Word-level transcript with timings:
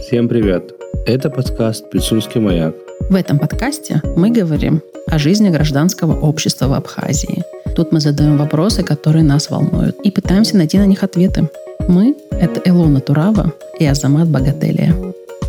Всем 0.00 0.28
привет! 0.28 0.74
Это 1.06 1.28
подкаст 1.28 1.90
«Пицунский 1.90 2.40
маяк». 2.40 2.74
В 3.10 3.14
этом 3.16 3.38
подкасте 3.38 4.00
мы 4.16 4.30
говорим 4.30 4.80
о 5.08 5.18
жизни 5.18 5.50
гражданского 5.50 6.18
общества 6.18 6.68
в 6.68 6.72
Абхазии. 6.74 7.42
Тут 7.74 7.90
мы 7.90 8.00
задаем 8.00 8.36
вопросы, 8.36 8.84
которые 8.84 9.24
нас 9.24 9.50
волнуют, 9.50 9.96
и 10.04 10.10
пытаемся 10.12 10.56
найти 10.56 10.78
на 10.78 10.86
них 10.86 11.02
ответы. 11.02 11.50
Мы— 11.88 12.16
это 12.30 12.60
Илона 12.64 13.00
Турава 13.00 13.52
и 13.80 13.86
Азамат 13.86 14.28
Богателия. 14.28 14.94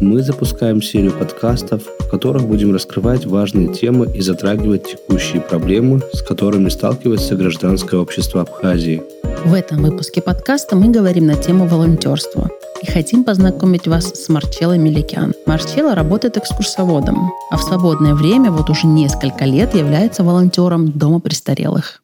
Мы 0.01 0.23
запускаем 0.23 0.81
серию 0.81 1.11
подкастов, 1.11 1.83
в 1.99 2.09
которых 2.09 2.47
будем 2.47 2.73
раскрывать 2.73 3.25
важные 3.25 3.67
темы 3.67 4.07
и 4.13 4.21
затрагивать 4.21 4.85
текущие 4.85 5.41
проблемы, 5.41 6.01
с 6.11 6.21
которыми 6.21 6.69
сталкивается 6.69 7.35
гражданское 7.35 7.97
общество 7.97 8.41
Абхазии. 8.41 9.03
В 9.45 9.53
этом 9.53 9.83
выпуске 9.83 10.21
подкаста 10.21 10.75
мы 10.75 10.89
говорим 10.89 11.27
на 11.27 11.35
тему 11.35 11.67
волонтерства 11.67 12.49
хотим 12.89 13.23
познакомить 13.23 13.87
вас 13.87 14.09
с 14.09 14.29
Марчеллой 14.29 14.77
Меликян. 14.77 15.33
Марчелла 15.45 15.95
работает 15.95 16.37
экскурсоводом, 16.37 17.31
а 17.51 17.57
в 17.57 17.61
свободное 17.61 18.15
время 18.15 18.51
вот 18.51 18.69
уже 18.69 18.87
несколько 18.87 19.45
лет 19.45 19.75
является 19.75 20.23
волонтером 20.23 20.91
Дома 20.91 21.19
престарелых. 21.19 22.03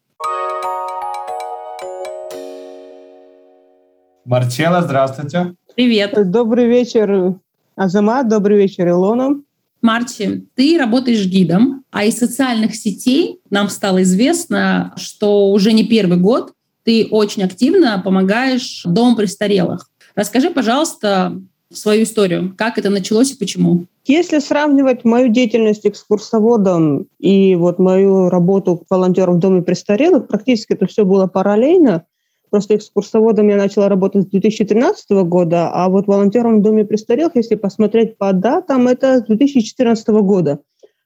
Марчелла, 4.26 4.82
здравствуйте. 4.82 5.56
Привет. 5.76 6.32
Добрый 6.32 6.68
вечер, 6.68 7.36
Азамат. 7.76 8.28
Добрый 8.28 8.58
вечер, 8.58 8.88
Илона. 8.90 9.42
Марти, 9.82 10.46
ты 10.56 10.80
работаешь 10.80 11.26
гидом, 11.26 11.84
а 11.92 12.06
из 12.06 12.18
социальных 12.18 12.76
сетей 12.76 13.40
нам 13.52 13.70
стало 13.70 14.02
известно, 14.02 14.94
что 14.98 15.52
уже 15.52 15.74
не 15.74 15.84
первый 15.84 16.18
год 16.18 16.54
ты 16.84 17.08
очень 17.10 17.44
активно 17.44 18.02
помогаешь 18.04 18.84
Дому 18.86 19.16
престарелых. 19.16 19.90
Расскажи, 20.16 20.50
пожалуйста, 20.50 21.42
свою 21.72 22.04
историю. 22.04 22.54
Как 22.58 22.77
это 22.77 22.90
началось 22.90 23.34
и 23.34 23.38
почему? 23.38 23.85
Если 24.05 24.40
сравнивать 24.40 25.04
мою 25.04 25.30
деятельность 25.30 25.85
экскурсоводом 25.85 27.08
и 27.20 27.55
вот 27.55 27.80
мою 27.80 28.30
работу 28.30 28.84
волонтером 28.90 29.36
в 29.36 29.40
Доме 29.40 29.62
престарелых, 29.62 30.27
практически 30.27 30.74
это 30.74 30.86
все 30.86 31.05
было 31.05 31.27
параллельно. 31.27 32.05
Просто 32.52 32.76
экскурсоводом 32.76 33.49
я 33.49 33.58
начала 33.58 33.90
работать 33.90 34.24
с 34.24 34.27
2013 34.27 35.10
года, 35.24 35.70
а 35.74 35.90
вот 35.90 36.08
волонтером 36.08 36.60
в 36.60 36.62
Доме 36.62 36.86
престарелых, 36.86 37.36
если 37.36 37.55
посмотреть 37.55 38.18
по 38.18 38.32
датам, 38.32 38.88
это 38.88 39.20
с 39.20 39.24
2014 39.24 40.08
года. 40.08 40.60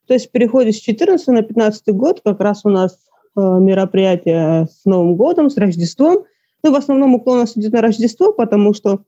То 0.07 0.13
есть 0.13 0.27
в 0.27 0.31
переходе 0.31 0.71
с 0.71 0.81
2014 0.83 1.27
на 1.27 1.33
2015 1.35 1.87
год 1.95 2.21
как 2.23 2.39
раз 2.41 2.61
у 2.65 2.69
нас 2.69 2.97
э, 3.35 3.41
мероприятие 3.41 4.67
с 4.67 4.85
Новым 4.85 5.15
годом, 5.15 5.49
с 5.49 5.57
Рождеством. 5.57 6.25
Ну, 6.63 6.71
в 6.71 6.75
основном 6.75 7.15
уклон 7.15 7.37
у 7.37 7.41
нас 7.41 7.57
идет 7.57 7.73
на 7.73 7.81
Рождество, 7.81 8.33
потому 8.33 8.73
что 8.73 9.03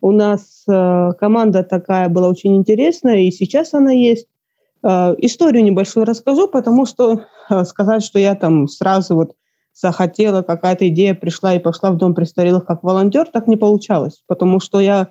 у 0.00 0.12
нас 0.12 0.64
э, 0.68 1.10
команда 1.18 1.62
такая 1.62 2.08
была 2.08 2.28
очень 2.28 2.56
интересная, 2.56 3.20
и 3.20 3.30
сейчас 3.30 3.74
она 3.74 3.92
есть. 3.92 4.26
Э, 4.82 5.14
историю 5.18 5.64
небольшую 5.64 6.06
расскажу, 6.06 6.48
потому 6.48 6.86
что 6.86 7.22
э, 7.50 7.64
сказать, 7.64 8.04
что 8.04 8.18
я 8.18 8.34
там 8.34 8.68
сразу 8.68 9.14
вот 9.14 9.34
захотела, 9.74 10.42
какая-то 10.42 10.88
идея 10.88 11.14
пришла 11.14 11.54
и 11.54 11.58
пошла 11.58 11.90
в 11.90 11.96
Дом 11.96 12.14
престарелых 12.14 12.64
как 12.64 12.82
волонтер, 12.82 13.26
так 13.26 13.46
не 13.46 13.56
получалось, 13.56 14.22
потому 14.26 14.60
что 14.60 14.80
я 14.80 15.02
э, 15.02 15.06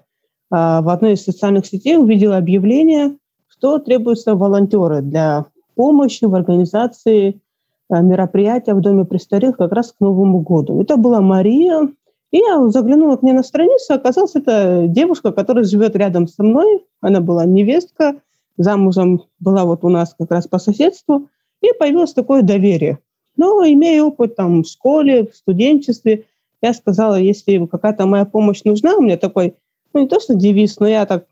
в 0.49 0.89
одной 0.89 1.13
из 1.13 1.23
социальных 1.23 1.65
сетей 1.65 1.97
увидела 1.97 2.37
объявление, 2.37 3.17
что 3.47 3.79
требуются 3.79 4.35
волонтеры 4.35 5.01
для 5.01 5.45
помощи 5.75 6.25
в 6.25 6.33
организации 6.33 7.41
э, 7.89 8.01
мероприятия 8.01 8.73
в 8.73 8.81
Доме 8.81 9.05
престарелых 9.05 9.57
как 9.57 9.71
раз 9.71 9.91
к 9.91 9.99
Новому 9.99 10.41
году. 10.41 10.81
Это 10.81 10.97
была 10.97 11.21
Мария, 11.21 11.89
и 12.31 12.37
я 12.37 12.67
заглянула 12.69 13.17
к 13.17 13.23
ней 13.23 13.33
на 13.33 13.43
страницу, 13.43 13.93
оказалось, 13.93 14.35
это 14.35 14.85
девушка, 14.87 15.31
которая 15.31 15.63
живет 15.63 15.95
рядом 15.95 16.27
со 16.27 16.43
мной, 16.43 16.83
она 17.01 17.21
была 17.21 17.45
невестка, 17.45 18.15
замужем 18.57 19.23
была 19.39 19.65
вот 19.65 19.83
у 19.83 19.89
нас 19.89 20.15
как 20.17 20.31
раз 20.31 20.47
по 20.47 20.59
соседству, 20.59 21.29
и 21.61 21.67
появилось 21.77 22.13
такое 22.13 22.41
доверие. 22.41 22.99
Но 23.37 23.65
имея 23.65 24.03
опыт 24.03 24.35
там 24.35 24.63
в 24.63 24.67
школе, 24.67 25.27
в 25.27 25.35
студенчестве, 25.35 26.25
я 26.61 26.73
сказала, 26.73 27.15
если 27.15 27.65
какая-то 27.65 28.05
моя 28.05 28.25
помощь 28.25 28.63
нужна, 28.63 28.95
у 28.95 29.01
меня 29.01 29.17
такой, 29.17 29.55
ну 29.93 30.01
не 30.01 30.07
то 30.07 30.19
что 30.19 30.35
девиз, 30.35 30.79
но 30.79 30.87
я 30.87 31.05
так 31.05 31.27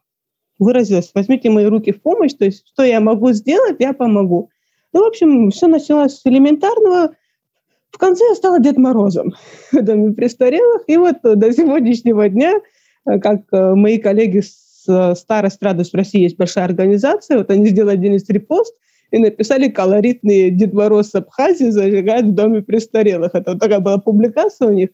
выразилась, 0.60 1.12
возьмите 1.14 1.50
мои 1.50 1.66
руки 1.66 1.92
в 1.92 2.02
помощь, 2.02 2.34
то 2.34 2.46
есть 2.46 2.68
что 2.68 2.84
я 2.84 3.00
могу 3.00 3.32
сделать, 3.32 3.78
я 3.80 3.94
помогу. 3.94 4.50
Ну, 4.94 5.04
в 5.04 5.08
общем, 5.08 5.50
все 5.50 5.68
началось 5.68 6.20
с 6.20 6.26
элементарного. 6.26 7.16
В 7.92 7.98
конце 7.98 8.24
я 8.30 8.36
стала 8.36 8.60
Дед 8.60 8.78
Морозом 8.78 9.34
в 9.72 9.82
Доме 9.82 10.14
престарелых. 10.14 10.84
И 10.88 10.98
вот 10.98 11.18
до 11.24 11.52
сегодняшнего 11.52 12.30
дня, 12.30 12.62
э, 13.06 13.20
как 13.20 13.42
э, 13.52 13.74
мои 13.74 13.98
коллеги 13.98 14.42
с 14.42 14.86
э, 14.88 15.16
Старость 15.16 15.62
Радость 15.64 15.96
России 15.96 16.22
есть 16.22 16.38
большая 16.38 16.66
организация, 16.66 17.40
вот 17.40 17.50
они 17.50 17.68
сделали 17.68 17.96
один 17.96 18.16
из 18.16 18.30
репост, 18.30 18.76
и 19.10 19.18
написали 19.18 19.68
колоритный 19.68 20.52
Дед 20.52 20.74
Мороз 20.74 21.10
с 21.10 21.16
Абхазии 21.16 21.70
зажигает 21.70 22.26
в 22.26 22.34
доме 22.34 22.62
престарелых. 22.62 23.32
Это 23.34 23.52
вот 23.52 23.60
такая 23.60 23.80
была 23.80 23.98
публикация 23.98 24.70
у 24.70 24.72
них. 24.72 24.90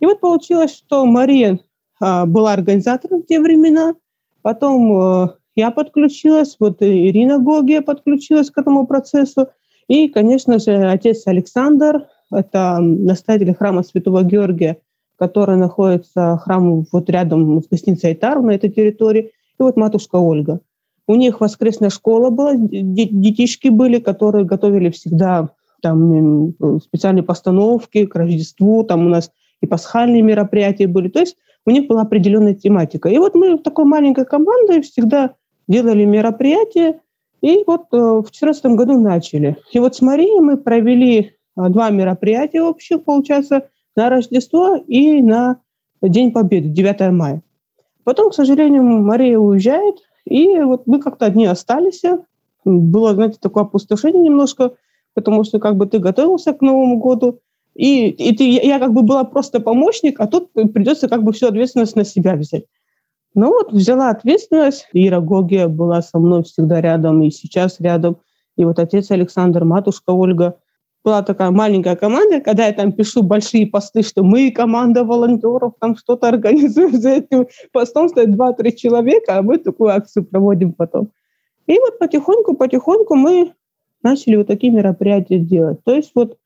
И 0.00 0.06
вот 0.06 0.18
получилось, 0.20 0.74
что 0.74 1.06
Мария 1.06 1.60
а, 2.00 2.26
была 2.26 2.52
организатором 2.52 3.22
в 3.22 3.26
те 3.26 3.38
времена, 3.38 3.94
потом 4.42 5.36
я 5.56 5.70
подключилась, 5.70 6.56
вот 6.58 6.76
Ирина 6.80 7.38
Гогия 7.38 7.80
подключилась 7.80 8.50
к 8.50 8.58
этому 8.58 8.86
процессу, 8.86 9.48
и, 9.88 10.08
конечно 10.08 10.58
же, 10.58 10.72
отец 10.72 11.26
Александр, 11.26 12.06
это 12.32 12.78
настоятель 12.80 13.54
храма 13.54 13.82
Святого 13.82 14.22
Георгия, 14.22 14.78
который 15.18 15.56
находится 15.56 16.38
храм 16.42 16.84
вот 16.90 17.10
рядом 17.10 17.62
с 17.62 17.68
гостиницей 17.68 18.10
Айтар 18.10 18.40
на 18.40 18.52
этой 18.52 18.70
территории, 18.70 19.32
и 19.58 19.62
вот 19.62 19.76
матушка 19.76 20.16
Ольга– 20.16 20.60
у 21.06 21.14
них 21.14 21.40
воскресная 21.40 21.90
школа 21.90 22.30
была, 22.30 22.54
детишки 22.54 23.68
были, 23.68 23.98
которые 23.98 24.44
готовили 24.44 24.90
всегда 24.90 25.50
там 25.82 26.54
специальные 26.80 27.22
постановки 27.22 28.06
к 28.06 28.14
Рождеству, 28.14 28.84
там 28.84 29.06
у 29.06 29.08
нас 29.10 29.30
и 29.60 29.66
пасхальные 29.66 30.22
мероприятия 30.22 30.86
были. 30.86 31.08
То 31.08 31.20
есть 31.20 31.36
у 31.66 31.70
них 31.70 31.88
была 31.88 32.02
определенная 32.02 32.54
тематика. 32.54 33.08
И 33.08 33.18
вот 33.18 33.34
мы 33.34 33.58
такой 33.58 33.84
маленькой 33.84 34.24
командой 34.24 34.80
всегда 34.80 35.34
делали 35.68 36.04
мероприятия, 36.04 37.00
и 37.40 37.62
вот 37.66 37.86
э, 37.92 37.96
в 37.96 38.22
2014 38.22 38.64
году 38.66 38.98
начали. 38.98 39.56
И 39.72 39.78
вот 39.78 39.94
с 39.94 40.00
Марией 40.00 40.40
мы 40.40 40.56
провели 40.56 41.20
э, 41.20 41.68
два 41.68 41.90
мероприятия 41.90 42.62
общих, 42.62 43.04
получается, 43.04 43.68
на 43.96 44.08
Рождество 44.08 44.76
и 44.76 45.20
на 45.20 45.58
День 46.02 46.32
Победы, 46.32 46.68
9 46.68 47.12
мая. 47.12 47.42
Потом, 48.04 48.30
к 48.30 48.34
сожалению, 48.34 48.82
Мария 48.82 49.38
уезжает, 49.38 49.96
и 50.26 50.60
вот 50.60 50.86
мы 50.86 51.00
как-то 51.00 51.26
одни 51.26 51.46
остались. 51.46 52.02
Было, 52.64 53.14
знаете, 53.14 53.38
такое 53.40 53.64
опустошение 53.64 54.22
немножко, 54.22 54.72
потому 55.14 55.44
что 55.44 55.58
как 55.58 55.76
бы 55.76 55.86
ты 55.86 55.98
готовился 55.98 56.52
к 56.52 56.60
Новому 56.60 56.98
году, 56.98 57.40
и, 57.74 58.08
и 58.08 58.36
ты, 58.36 58.44
я 58.44 58.78
как 58.78 58.92
бы 58.92 59.02
была 59.02 59.24
просто 59.24 59.60
помощник, 59.60 60.20
а 60.20 60.26
тут 60.26 60.52
придется 60.52 61.08
как 61.08 61.24
бы 61.24 61.32
всю 61.32 61.48
ответственность 61.48 61.96
на 61.96 62.04
себя 62.04 62.36
взять. 62.36 62.64
Ну 63.34 63.48
вот, 63.48 63.72
взяла 63.72 64.10
ответственность. 64.10 64.88
Ира 64.92 65.20
Гогия 65.20 65.66
была 65.68 66.02
со 66.02 66.18
мной 66.18 66.44
всегда 66.44 66.80
рядом, 66.80 67.22
и 67.22 67.30
сейчас 67.30 67.80
рядом. 67.80 68.18
И 68.56 68.64
вот 68.64 68.78
отец 68.78 69.10
Александр, 69.10 69.64
матушка 69.64 70.10
Ольга 70.10 70.56
была 71.04 71.22
такая 71.22 71.50
маленькая 71.50 71.96
команда, 71.96 72.40
когда 72.40 72.66
я 72.66 72.72
там 72.72 72.92
пишу 72.92 73.22
большие 73.22 73.66
посты, 73.66 74.02
что 74.02 74.22
мы 74.22 74.50
команда 74.50 75.04
волонтеров, 75.04 75.74
там 75.78 75.96
что-то 75.96 76.28
организуем, 76.28 76.92
за 76.94 77.10
этим 77.10 77.46
постом 77.72 78.08
стоит 78.08 78.30
2-3 78.30 78.72
человека, 78.72 79.36
а 79.36 79.42
мы 79.42 79.58
такую 79.58 79.90
акцию 79.90 80.24
проводим 80.24 80.72
потом. 80.72 81.10
И 81.66 81.78
вот 81.78 81.98
потихоньку-потихоньку 81.98 83.16
мы 83.16 83.52
начали 84.02 84.36
вот 84.36 84.46
такие 84.46 84.72
мероприятия 84.72 85.38
делать. 85.38 85.82
То 85.84 85.94
есть 85.94 86.12
вот 86.14 86.38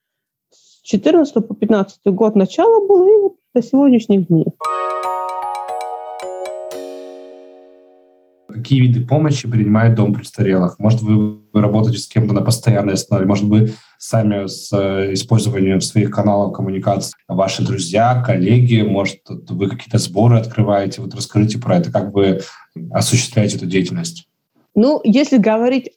с 0.51 0.81
14 0.83 1.35
по 1.47 1.55
15 1.55 2.01
год 2.07 2.35
начало 2.35 2.87
было 2.87 3.07
и 3.07 3.23
вот 3.23 3.37
до 3.55 3.63
сегодняшних 3.63 4.27
дней. 4.27 4.47
Какие 8.59 8.81
виды 8.81 9.07
помощи 9.07 9.49
принимает 9.49 9.95
Дом 9.95 10.13
престарелых? 10.13 10.79
Может, 10.79 11.03
вы 11.03 11.39
работаете 11.53 11.99
с 11.99 12.09
кем-то 12.09 12.35
на 12.35 12.43
постоянной 12.43 12.95
основе? 12.95 13.25
Может, 13.25 13.45
вы 13.45 13.73
сами 13.99 14.47
с 14.47 14.73
э, 14.73 15.13
использованием 15.13 15.81
своих 15.81 16.11
каналов 16.11 16.53
коммуникации, 16.55 17.15
ваши 17.29 17.65
друзья, 17.65 18.23
коллеги, 18.25 18.83
может, 18.83 19.21
вы 19.29 19.69
какие-то 19.69 19.99
сборы 19.99 20.39
открываете? 20.39 21.03
Вот 21.03 21.15
расскажите 21.15 21.59
про 21.59 21.77
это, 21.77 21.93
как 21.93 22.13
вы 22.13 22.41
осуществляете 22.93 23.57
эту 23.57 23.67
деятельность? 23.67 24.29
Ну, 24.75 25.01
если 25.05 25.39
говорить 25.39 25.91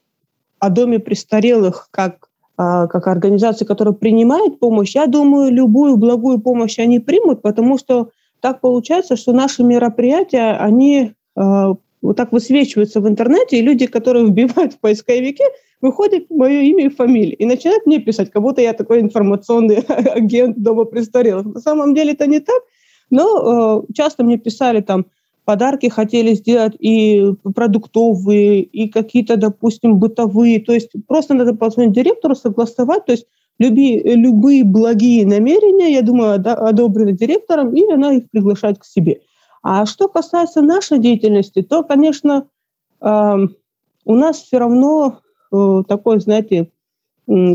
о 0.60 0.70
Доме 0.70 1.00
престарелых 1.00 1.88
как 1.92 2.30
а, 2.58 2.86
как 2.88 3.08
организации, 3.08 3.66
которая 3.66 3.94
принимает 3.96 4.60
помощь, 4.60 4.94
я 4.94 5.08
думаю, 5.08 5.52
любую 5.52 5.98
благую 5.98 6.40
помощь 6.40 6.78
они 6.78 7.00
примут, 7.00 7.42
потому 7.42 7.80
что 7.80 8.10
так 8.40 8.62
получается, 8.62 9.16
что 9.16 9.34
наши 9.34 9.64
мероприятия, 9.64 10.58
они 10.58 11.14
а, 11.36 11.74
вот 12.02 12.18
так 12.18 12.32
высвечиваются 12.32 13.02
в 13.02 13.08
интернете, 13.08 13.58
и 13.58 13.62
люди, 13.62 13.88
которые 13.88 14.26
вбивают 14.28 14.74
в 14.74 14.80
поисковике, 14.80 15.44
выходит 15.82 16.30
мое 16.30 16.62
имя 16.62 16.86
и 16.86 16.90
фамилия 16.90 17.34
и 17.34 17.46
начинает 17.46 17.86
мне 17.86 18.00
писать, 18.00 18.32
как 18.32 18.42
будто 18.42 18.62
я 18.62 18.74
такой 18.74 19.02
информационный 19.02 19.78
агент 20.16 20.58
дома 20.58 20.86
престарелых. 20.86 21.46
На 21.46 21.60
самом 21.60 21.94
деле 21.96 22.14
это 22.14 22.28
не 22.28 22.40
так, 22.40 22.62
но 23.10 23.84
э, 23.90 23.94
часто 23.94 24.24
мне 24.24 24.38
писали 24.38 24.82
там, 24.82 25.06
подарки 25.46 25.90
хотели 25.90 26.34
сделать 26.34 26.76
и 26.80 27.34
продуктовые, 27.56 28.62
и 28.62 28.88
какие-то, 28.88 29.38
допустим, 29.38 29.98
бытовые. 29.98 30.60
То 30.60 30.74
есть 30.74 30.92
просто 31.08 31.34
надо 31.34 31.54
позвонить 31.54 31.94
директору, 31.94 32.36
согласовать. 32.36 33.06
То 33.06 33.14
есть 33.14 33.26
люби, 33.60 34.02
любые 34.04 34.64
благие 34.64 35.26
намерения, 35.26 35.94
я 35.94 36.02
думаю, 36.02 36.36
одобрены 36.36 37.14
директором, 37.14 37.76
и 37.76 37.92
она 37.92 38.14
их 38.14 38.30
приглашает 38.30 38.80
к 38.80 38.86
себе. 38.86 39.22
А 39.62 39.86
что 39.86 40.08
касается 40.08 40.62
нашей 40.62 41.00
деятельности, 41.00 41.62
то, 41.62 41.84
конечно, 41.84 42.48
э, 43.02 43.36
у 44.06 44.16
нас 44.16 44.38
все 44.42 44.58
равно 44.58 45.20
э, 45.52 45.84
такой, 45.88 46.20
знаете, 46.20 46.72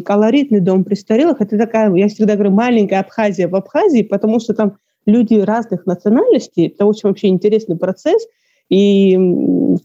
колоритный 0.05 0.61
дом 0.61 0.85
престарелых. 0.85 1.41
Это 1.41 1.59
такая, 1.59 1.93
я 1.95 2.09
всегда 2.09 2.35
говорю, 2.35 2.53
маленькая 2.53 3.01
Абхазия 3.01 3.49
в 3.49 3.55
Абхазии, 3.57 4.03
потому 4.03 4.41
что 4.41 4.55
там 4.55 4.79
люди 5.05 5.35
разных 5.35 5.87
национальностей. 5.87 6.69
Это 6.69 6.87
очень 6.87 7.09
вообще 7.09 7.29
интересный 7.29 7.77
процесс. 7.77 8.27
И, 8.69 9.17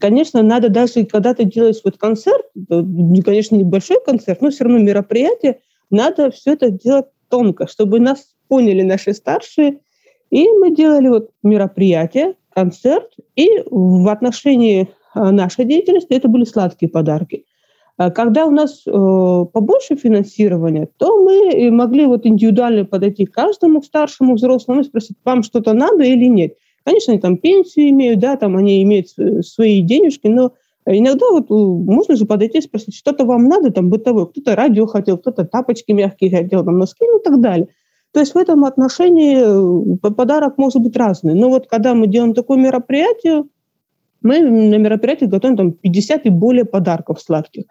конечно, 0.00 0.42
надо 0.42 0.68
даже, 0.68 1.04
когда 1.04 1.34
ты 1.34 1.44
делаешь 1.44 1.80
вот 1.84 1.98
концерт, 1.98 2.44
конечно, 2.68 3.54
небольшой 3.56 3.98
концерт, 4.04 4.40
но 4.40 4.50
все 4.50 4.64
равно 4.64 4.78
мероприятие, 4.78 5.60
надо 5.90 6.30
все 6.30 6.54
это 6.54 6.70
делать 6.70 7.06
тонко, 7.28 7.68
чтобы 7.68 8.00
нас 8.00 8.34
поняли 8.48 8.82
наши 8.82 9.14
старшие. 9.14 9.78
И 10.32 10.48
мы 10.48 10.74
делали 10.74 11.08
вот 11.08 11.30
мероприятие, 11.42 12.34
концерт, 12.54 13.10
и 13.36 13.48
в 13.70 14.08
отношении 14.08 14.88
а, 15.14 15.30
нашей 15.30 15.66
деятельности 15.66 16.14
это 16.14 16.26
были 16.26 16.44
сладкие 16.44 16.90
подарки. 16.90 17.44
А 17.98 18.10
когда 18.10 18.46
у 18.46 18.50
нас 18.50 18.82
э, 18.86 18.90
побольше 18.90 19.96
финансирования, 19.96 20.88
то 20.96 21.22
мы 21.22 21.70
могли 21.70 22.06
вот 22.06 22.24
индивидуально 22.24 22.86
подойти 22.86 23.26
к 23.26 23.32
каждому 23.32 23.82
старшему 23.82 24.34
взрослому 24.34 24.80
и 24.80 24.84
спросить, 24.84 25.18
вам 25.24 25.42
что-то 25.42 25.74
надо 25.74 26.02
или 26.02 26.24
нет. 26.24 26.54
Конечно, 26.84 27.12
они 27.12 27.20
там 27.20 27.36
пенсию 27.36 27.90
имеют, 27.90 28.18
да, 28.18 28.36
там 28.36 28.56
они 28.56 28.82
имеют 28.82 29.08
свои 29.46 29.82
денежки, 29.82 30.28
но 30.28 30.54
иногда 30.86 31.26
вот 31.30 31.50
э, 31.50 31.54
можно 31.54 32.16
же 32.16 32.24
подойти 32.24 32.58
и 32.58 32.62
спросить, 32.62 32.96
что-то 32.96 33.26
вам 33.26 33.48
надо, 33.48 33.70
там, 33.70 33.90
бытовое, 33.90 34.24
кто-то 34.24 34.56
радио 34.56 34.86
хотел, 34.86 35.18
кто-то 35.18 35.44
тапочки 35.44 35.92
мягкие 35.92 36.30
хотел, 36.30 36.64
там, 36.64 36.78
носки, 36.78 37.04
ну 37.04 37.18
и 37.18 37.22
так 37.22 37.38
далее. 37.42 37.68
То 38.12 38.20
есть 38.20 38.34
в 38.34 38.38
этом 38.38 38.64
отношении 38.64 39.38
э, 39.38 40.10
подарок 40.10 40.58
может 40.58 40.82
быть 40.82 40.96
разный. 40.96 41.34
Но 41.34 41.48
вот 41.48 41.66
когда 41.66 41.94
мы 41.94 42.06
делаем 42.06 42.34
такое 42.34 42.58
мероприятие, 42.58 43.44
мы 44.20 44.40
на 44.40 44.76
мероприятии 44.76 45.24
готовим 45.24 45.56
там 45.56 45.72
50 45.72 46.26
и 46.26 46.30
более 46.30 46.64
подарков 46.64 47.20
сладких. 47.20 47.64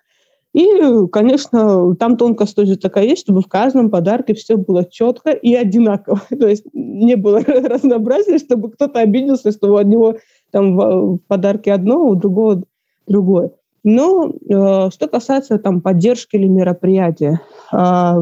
И, 0.54 0.68
конечно, 1.12 1.96
там 1.96 2.18
тонкость 2.18 2.56
тоже 2.56 2.76
такая 2.76 3.06
есть, 3.06 3.22
чтобы 3.22 3.42
в 3.42 3.48
каждом 3.48 3.90
подарке 3.90 4.34
все 4.34 4.58
было 4.58 4.84
четко 4.84 5.32
и 5.32 5.54
одинаково. 5.54 6.22
То 6.30 6.48
есть 6.48 6.66
не 6.74 7.16
было 7.16 7.40
разнообразия, 7.48 8.38
чтобы 8.38 8.72
кто-то 8.72 9.00
обиделся, 9.00 9.52
что 9.52 9.74
у 9.74 9.82
него 9.82 10.18
там 10.52 10.76
в 10.76 11.20
подарке 11.28 11.72
одно, 11.72 12.06
у 12.06 12.16
другого 12.16 12.64
другое. 13.08 13.52
Но 13.84 14.30
э, 14.30 14.90
что 14.92 15.08
касается 15.08 15.58
там 15.58 15.82
поддержки 15.82 16.36
или 16.36 16.48
мероприятия, 16.48 17.42
э, 17.72 18.14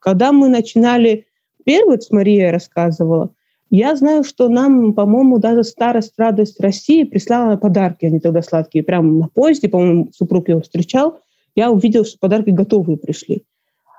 когда 0.00 0.32
мы 0.32 0.48
начинали 0.48 1.26
первый, 1.70 2.00
с 2.00 2.10
Марией 2.10 2.50
рассказывала, 2.50 3.30
я 3.70 3.94
знаю, 3.94 4.24
что 4.24 4.48
нам, 4.48 4.92
по-моему, 4.92 5.38
даже 5.38 5.62
старость, 5.62 6.14
радость 6.16 6.58
России 6.58 7.04
прислала 7.04 7.56
подарки, 7.56 8.06
они 8.06 8.18
тогда 8.18 8.42
сладкие, 8.42 8.82
прямо 8.82 9.12
на 9.12 9.28
поезде, 9.28 9.68
по-моему, 9.68 10.08
супруг 10.12 10.48
его 10.48 10.62
встречал, 10.62 11.20
я 11.54 11.70
увидела, 11.70 12.04
что 12.04 12.18
подарки 12.18 12.50
готовые 12.50 12.98
пришли. 12.98 13.44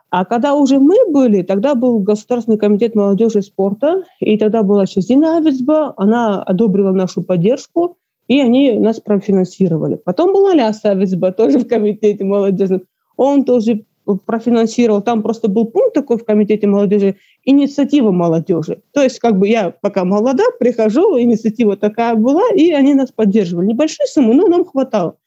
А 0.10 0.26
когда 0.26 0.54
уже 0.56 0.80
мы 0.80 0.98
были, 1.08 1.44
тогда 1.44 1.74
был 1.74 2.00
Государственный 2.00 2.58
комитет 2.58 2.94
молодежи 2.94 3.40
и 3.40 3.42
спорта, 3.42 4.04
и 4.20 4.38
тогда 4.38 4.64
была 4.64 4.86
сейчас 4.86 5.06
Зина 5.06 5.38
Авицба, 5.38 5.94
она 5.96 6.44
одобрила 6.44 6.92
нашу 6.92 7.22
поддержку, 7.22 7.96
и 8.28 8.42
они 8.42 8.74
нас 8.74 9.00
профинансировали. 9.00 9.96
Потом 9.96 10.34
была 10.34 10.54
Ляса 10.54 10.92
Авицба, 10.92 11.32
тоже 11.32 11.60
в 11.60 11.68
комитете 11.70 12.26
молодежи. 12.26 12.82
Он 13.16 13.46
тоже 13.46 13.86
профинансировал. 14.26 15.02
Там 15.02 15.22
просто 15.22 15.48
был 15.48 15.66
пункт 15.66 15.94
такой 15.94 16.18
в 16.18 16.26
комитете 16.26 16.68
молодежи, 16.68 17.18
инициатива 17.44 18.12
молодежи. 18.12 18.82
То 18.94 19.02
есть 19.02 19.20
как 19.20 19.38
бы 19.38 19.48
я 19.48 19.72
пока 19.72 20.06
молода, 20.06 20.44
прихожу, 20.60 21.20
инициатива 21.20 21.78
такая 21.78 22.16
была, 22.16 22.44
и 22.56 22.72
они 22.72 22.94
нас 22.94 23.12
поддерживали. 23.12 23.68
Небольшие 23.68 24.08
суммы, 24.08 24.34
но 24.34 24.48
нам 24.48 24.66
хватало. 24.66 25.18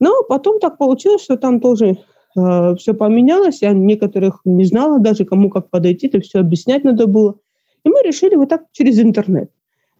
Но 0.00 0.22
потом 0.28 0.60
так 0.60 0.78
получилось, 0.78 1.22
что 1.22 1.36
там 1.36 1.60
тоже 1.60 1.98
э, 2.36 2.74
все 2.76 2.94
поменялось. 2.94 3.62
Я 3.62 3.72
некоторых 3.72 4.40
не 4.44 4.64
знала 4.64 4.98
даже, 4.98 5.24
кому 5.24 5.50
как 5.50 5.70
подойти, 5.70 6.06
это 6.06 6.20
все 6.20 6.40
объяснять 6.40 6.84
надо 6.84 7.06
было. 7.06 7.36
И 7.84 7.88
мы 7.88 8.02
решили 8.02 8.36
вот 8.36 8.48
так 8.48 8.64
через 8.72 8.98
интернет. 9.00 9.50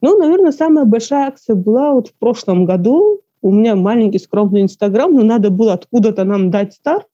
Ну, 0.00 0.16
наверное, 0.16 0.52
самая 0.52 0.84
большая 0.84 1.26
акция 1.26 1.56
была 1.56 1.92
вот 1.92 2.08
в 2.08 2.14
прошлом 2.14 2.64
году. 2.64 3.20
У 3.42 3.52
меня 3.52 3.74
маленький 3.76 4.18
скромный 4.18 4.62
Инстаграм, 4.62 5.12
но 5.12 5.22
надо 5.22 5.50
было 5.50 5.72
откуда-то 5.72 6.24
нам 6.24 6.50
дать 6.50 6.74
старт. 6.74 7.06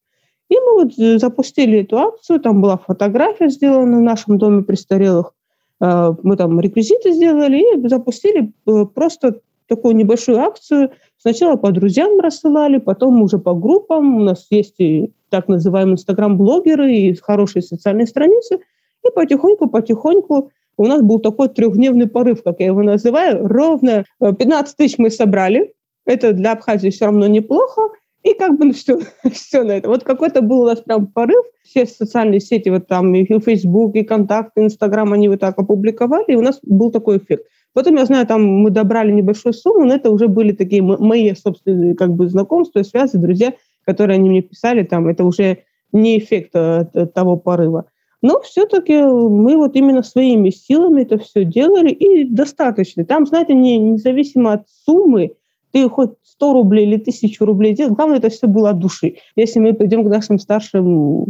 И 0.55 0.57
мы 0.57 0.85
вот 0.85 0.93
э, 0.99 1.19
запустили 1.19 1.81
эту 1.81 1.99
акцию, 1.99 2.39
там 2.39 2.63
была 2.63 2.77
фотография 2.77 3.49
сделана 3.49 3.99
в 3.99 4.03
нашем 4.03 4.39
доме 4.39 4.63
престарелых. 4.63 5.33
Э, 5.81 6.15
мы 6.23 6.37
там 6.37 6.61
реквизиты 6.61 7.13
сделали 7.13 7.59
и 7.59 7.89
запустили 7.89 8.53
э, 8.67 8.85
просто 8.95 9.41
такую 9.67 9.97
небольшую 9.97 10.39
акцию. 10.39 10.93
Сначала 11.19 11.57
по 11.57 11.73
друзьям 11.73 12.21
рассылали, 12.21 12.79
потом 12.79 13.21
уже 13.23 13.39
по 13.39 13.55
группам. 13.55 14.17
У 14.17 14.21
нас 14.21 14.47
есть 14.51 14.77
и 14.79 15.11
так 15.29 15.49
называемые 15.49 15.95
инстаграм-блогеры, 15.95 16.95
и 16.95 17.15
хорошие 17.15 17.63
социальные 17.63 18.07
страницы. 18.07 18.61
И 19.05 19.11
потихоньку-потихоньку 19.13 20.53
у 20.77 20.87
нас 20.87 21.03
был 21.03 21.19
такой 21.19 21.49
трехдневный 21.49 22.07
порыв, 22.07 22.45
как 22.45 22.61
я 22.61 22.67
его 22.67 22.83
называю. 22.83 23.49
Ровно 23.49 24.05
15 24.21 24.77
тысяч 24.77 24.99
мы 24.99 25.11
собрали. 25.11 25.73
Это 26.05 26.33
для 26.33 26.53
Абхазии 26.53 26.91
все 26.91 27.07
равно 27.07 27.27
неплохо. 27.27 27.91
И 28.25 28.33
как 28.35 28.59
бы 28.59 28.73
все, 28.73 28.99
все 29.33 29.63
на 29.63 29.73
это. 29.73 29.89
Вот 29.89 30.03
какой-то 30.03 30.43
был 30.43 30.63
у 30.63 30.67
нас 30.67 30.81
прям 30.81 31.07
порыв. 31.07 31.45
Все 31.63 31.87
социальные 31.87 32.41
сети, 32.41 32.69
вот 32.69 32.89
там 32.89 33.15
и 33.15 33.25
Facebook, 33.41 33.95
и 33.97 34.03
Контакт, 34.03 34.53
и 34.57 34.63
Инстаграм, 34.63 35.13
они 35.13 35.29
вот 35.29 35.41
так 35.41 35.59
опубликовали, 35.59 36.33
и 36.33 36.37
у 36.37 36.43
нас 36.43 36.59
был 36.63 36.91
такой 36.91 37.19
эффект. 37.19 37.47
Потом, 37.73 37.97
я 37.97 38.05
знаю, 38.05 38.27
там 38.27 38.45
мы 38.45 38.71
добрали 38.71 39.11
небольшую 39.11 39.53
сумму, 39.53 39.85
но 39.85 39.95
это 39.95 40.11
уже 40.11 40.29
были 40.29 40.53
такие 40.53 40.83
мои 40.83 41.35
собственные 41.35 41.95
как 41.97 42.13
бы 42.13 42.29
знакомства, 42.29 42.83
связи, 42.83 43.17
друзья, 43.17 43.55
которые 43.85 44.17
они 44.17 44.31
мне 44.31 44.43
писали, 44.43 44.85
там 44.85 45.09
это 45.09 45.25
уже 45.25 45.65
не 45.93 46.19
эффект 46.19 46.51
э, 46.55 46.87
того 47.13 47.37
порыва. 47.37 47.87
Но 48.23 48.41
все-таки 48.41 49.03
мы 49.03 49.57
вот 49.57 49.77
именно 49.77 50.03
своими 50.03 50.51
силами 50.51 51.03
это 51.03 51.19
все 51.19 51.45
делали, 51.45 51.91
и 51.91 52.25
достаточно. 52.25 53.05
Там, 53.05 53.27
знаете, 53.27 53.55
не, 53.55 53.77
независимо 53.77 54.55
от 54.55 54.63
суммы, 54.87 55.33
ты 55.75 55.89
хоть 55.89 56.13
100 56.23 56.53
рублей 56.53 56.87
или 56.87 56.97
1000 56.99 57.45
рублей 57.45 57.75
делал, 57.75 57.97
главное, 57.97 58.19
это 58.19 58.29
все 58.29 58.47
было 58.47 58.71
от 58.71 58.79
души. 58.79 59.17
Если 59.35 59.59
мы 59.59 59.75
придем 59.75 60.05
к 60.05 60.09
нашим 60.09 60.39
старшим 60.39 61.27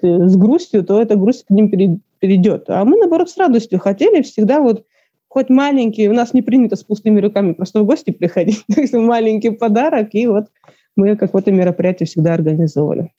э, 0.00 0.28
с 0.28 0.34
грустью, 0.34 0.82
то 0.82 1.00
эта 1.00 1.14
грусть 1.14 1.44
к 1.44 1.50
ним 1.50 1.70
перейдет. 2.18 2.64
А 2.68 2.86
мы, 2.86 2.96
наоборот, 2.96 3.28
с 3.28 3.36
радостью 3.36 3.78
хотели 3.78 4.22
всегда 4.22 4.60
вот 4.60 4.86
хоть 5.28 5.50
маленький, 5.50 6.08
у 6.08 6.14
нас 6.14 6.32
не 6.32 6.40
принято 6.40 6.76
с 6.76 6.84
пустыми 6.84 7.20
руками 7.20 7.52
просто 7.52 7.80
в 7.80 7.84
гости 7.84 8.12
приходить, 8.12 8.64
маленький 8.94 9.50
подарок, 9.50 10.08
и 10.12 10.26
вот 10.26 10.46
мы 10.96 11.14
какое-то 11.16 11.52
мероприятие 11.52 12.06
всегда 12.06 12.32
организовывали. 12.32 13.12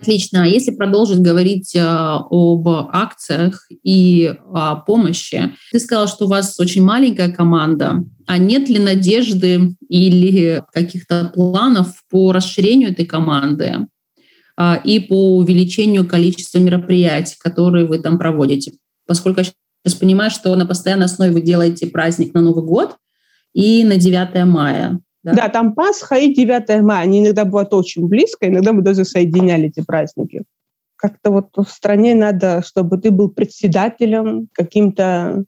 Отлично. 0.00 0.44
А 0.44 0.46
если 0.46 0.70
продолжить 0.70 1.20
говорить 1.20 1.76
э, 1.76 1.80
об 1.80 2.66
акциях 2.68 3.66
и 3.82 4.34
о 4.52 4.76
помощи, 4.76 5.54
ты 5.70 5.78
сказала, 5.78 6.08
что 6.08 6.24
у 6.24 6.28
вас 6.28 6.58
очень 6.58 6.82
маленькая 6.82 7.30
команда. 7.30 8.02
А 8.26 8.38
нет 8.38 8.68
ли 8.70 8.78
надежды 8.78 9.74
или 9.88 10.62
каких-то 10.72 11.32
планов 11.34 12.02
по 12.08 12.32
расширению 12.32 12.92
этой 12.92 13.04
команды 13.04 13.88
а, 14.56 14.80
и 14.82 15.00
по 15.00 15.36
увеличению 15.36 16.08
количества 16.08 16.58
мероприятий, 16.58 17.36
которые 17.38 17.86
вы 17.86 17.98
там 17.98 18.18
проводите? 18.18 18.72
Поскольку 19.06 19.40
я 19.40 19.46
сейчас 19.84 19.98
понимаю, 19.98 20.30
что 20.30 20.54
на 20.56 20.64
постоянной 20.64 21.06
основе 21.06 21.32
вы 21.32 21.42
делаете 21.42 21.88
праздник 21.88 22.32
на 22.32 22.40
Новый 22.40 22.64
год 22.64 22.96
и 23.52 23.84
на 23.84 23.96
9 23.96 24.44
мая. 24.46 25.00
Да? 25.22 25.34
да, 25.34 25.48
там 25.48 25.74
Пасха 25.74 26.16
и 26.16 26.34
9 26.34 26.82
мая. 26.82 27.02
Они 27.02 27.20
иногда 27.20 27.44
бывают 27.44 27.74
очень 27.74 28.06
близко, 28.06 28.48
иногда 28.48 28.72
мы 28.72 28.82
даже 28.82 29.04
соединяли 29.04 29.68
эти 29.68 29.84
праздники. 29.84 30.44
Как-то 30.96 31.30
вот 31.30 31.48
в 31.56 31.68
стране 31.68 32.14
надо, 32.14 32.62
чтобы 32.62 32.98
ты 32.98 33.10
был 33.10 33.30
председателем, 33.30 34.48
каким-то 34.52 35.44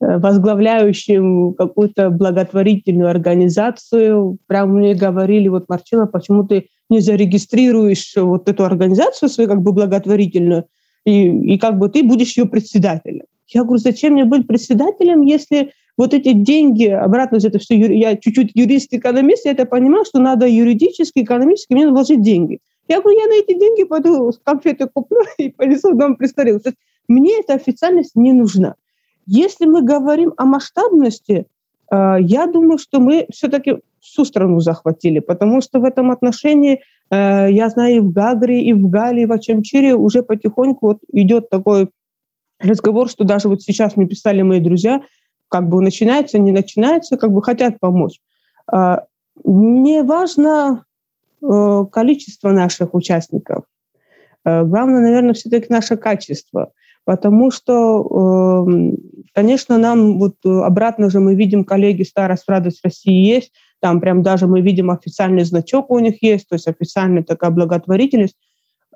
э, 0.00 0.18
возглавляющим 0.18 1.54
какую-то 1.54 2.10
благотворительную 2.10 3.10
организацию. 3.10 4.38
Прямо 4.46 4.74
мне 4.74 4.94
говорили, 4.94 5.48
вот, 5.48 5.68
Марчина, 5.68 6.06
почему 6.06 6.44
ты 6.46 6.68
не 6.90 7.00
зарегистрируешь 7.00 8.14
вот 8.16 8.48
эту 8.48 8.64
организацию 8.64 9.28
свою 9.28 9.48
как 9.48 9.62
бы 9.62 9.72
благотворительную, 9.72 10.66
и, 11.04 11.54
и 11.54 11.58
как 11.58 11.78
бы 11.78 11.88
ты 11.88 12.02
будешь 12.02 12.36
ее 12.36 12.46
председателем. 12.46 13.24
Я 13.48 13.64
говорю, 13.64 13.78
зачем 13.78 14.14
мне 14.14 14.24
быть 14.24 14.46
председателем, 14.46 15.22
если 15.22 15.72
вот 15.96 16.14
эти 16.14 16.32
деньги, 16.32 16.86
обратно 16.86 17.36
это 17.36 17.58
все, 17.58 17.76
я 17.76 18.16
чуть-чуть 18.16 18.52
юрист-экономист, 18.54 19.44
я 19.44 19.52
это 19.52 19.64
понимаю, 19.64 20.04
что 20.04 20.18
надо 20.18 20.46
юридически, 20.46 21.20
экономически 21.20 21.72
мне 21.72 21.88
вложить 21.88 22.22
деньги. 22.22 22.58
Я 22.88 23.00
говорю, 23.00 23.18
я 23.18 23.26
на 23.26 23.34
эти 23.34 23.58
деньги 23.58 23.84
пойду 23.84 24.32
конфеты 24.42 24.88
куплю 24.92 25.20
и 25.38 25.50
понесу 25.50 25.94
дом 25.94 26.16
престарелых. 26.16 26.62
Мне 27.08 27.40
эта 27.40 27.54
официальность 27.54 28.16
не 28.16 28.32
нужна. 28.32 28.74
Если 29.26 29.66
мы 29.66 29.82
говорим 29.82 30.34
о 30.36 30.44
масштабности, 30.44 31.46
э, 31.90 32.16
я 32.20 32.46
думаю, 32.46 32.78
что 32.78 33.00
мы 33.00 33.26
все-таки 33.32 33.78
всю 34.00 34.24
страну 34.24 34.60
захватили, 34.60 35.20
потому 35.20 35.62
что 35.62 35.80
в 35.80 35.84
этом 35.84 36.10
отношении 36.10 36.80
э, 37.10 37.48
я 37.50 37.70
знаю 37.70 37.96
и 37.96 38.00
в 38.00 38.12
Гагре, 38.12 38.62
и 38.62 38.72
в 38.74 38.88
Гале, 38.88 39.22
и 39.22 39.26
в 39.26 39.32
Ачамчире 39.32 39.94
уже 39.94 40.22
потихоньку 40.22 40.86
вот 40.88 40.98
идет 41.10 41.48
такой 41.48 41.88
разговор, 42.60 43.08
что 43.08 43.24
даже 43.24 43.48
вот 43.48 43.62
сейчас 43.62 43.96
мне 43.96 44.06
писали 44.06 44.42
мои 44.42 44.60
друзья, 44.60 45.00
как 45.54 45.68
бы 45.68 45.80
начинается, 45.80 46.36
не 46.40 46.50
начинается, 46.50 47.16
как 47.16 47.30
бы 47.30 47.40
хотят 47.40 47.78
помочь. 47.78 48.20
А, 48.66 49.04
не 49.44 50.02
важно 50.02 50.84
э, 51.40 51.84
количество 51.92 52.50
наших 52.50 52.92
участников. 52.92 53.62
Э, 54.44 54.64
главное, 54.64 55.00
наверное, 55.00 55.32
все-таки 55.34 55.66
наше 55.68 55.96
качество. 55.96 56.72
Потому 57.04 57.52
что, 57.52 58.64
эм, 58.66 58.96
конечно, 59.32 59.78
нам 59.78 60.18
вот 60.18 60.34
обратно 60.44 61.08
же 61.08 61.20
мы 61.20 61.36
видим, 61.36 61.64
коллеги 61.64 62.02
«Старость, 62.02 62.48
радость 62.48 62.80
России» 62.82 63.24
есть, 63.24 63.52
там 63.80 64.00
прям 64.00 64.22
даже 64.22 64.48
мы 64.48 64.60
видим 64.60 64.90
официальный 64.90 65.44
значок 65.44 65.92
у 65.92 66.00
них 66.00 66.20
есть, 66.20 66.48
то 66.48 66.56
есть 66.56 66.66
официальная 66.66 67.22
такая 67.22 67.52
благотворительность. 67.52 68.36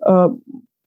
Э, 0.05 0.29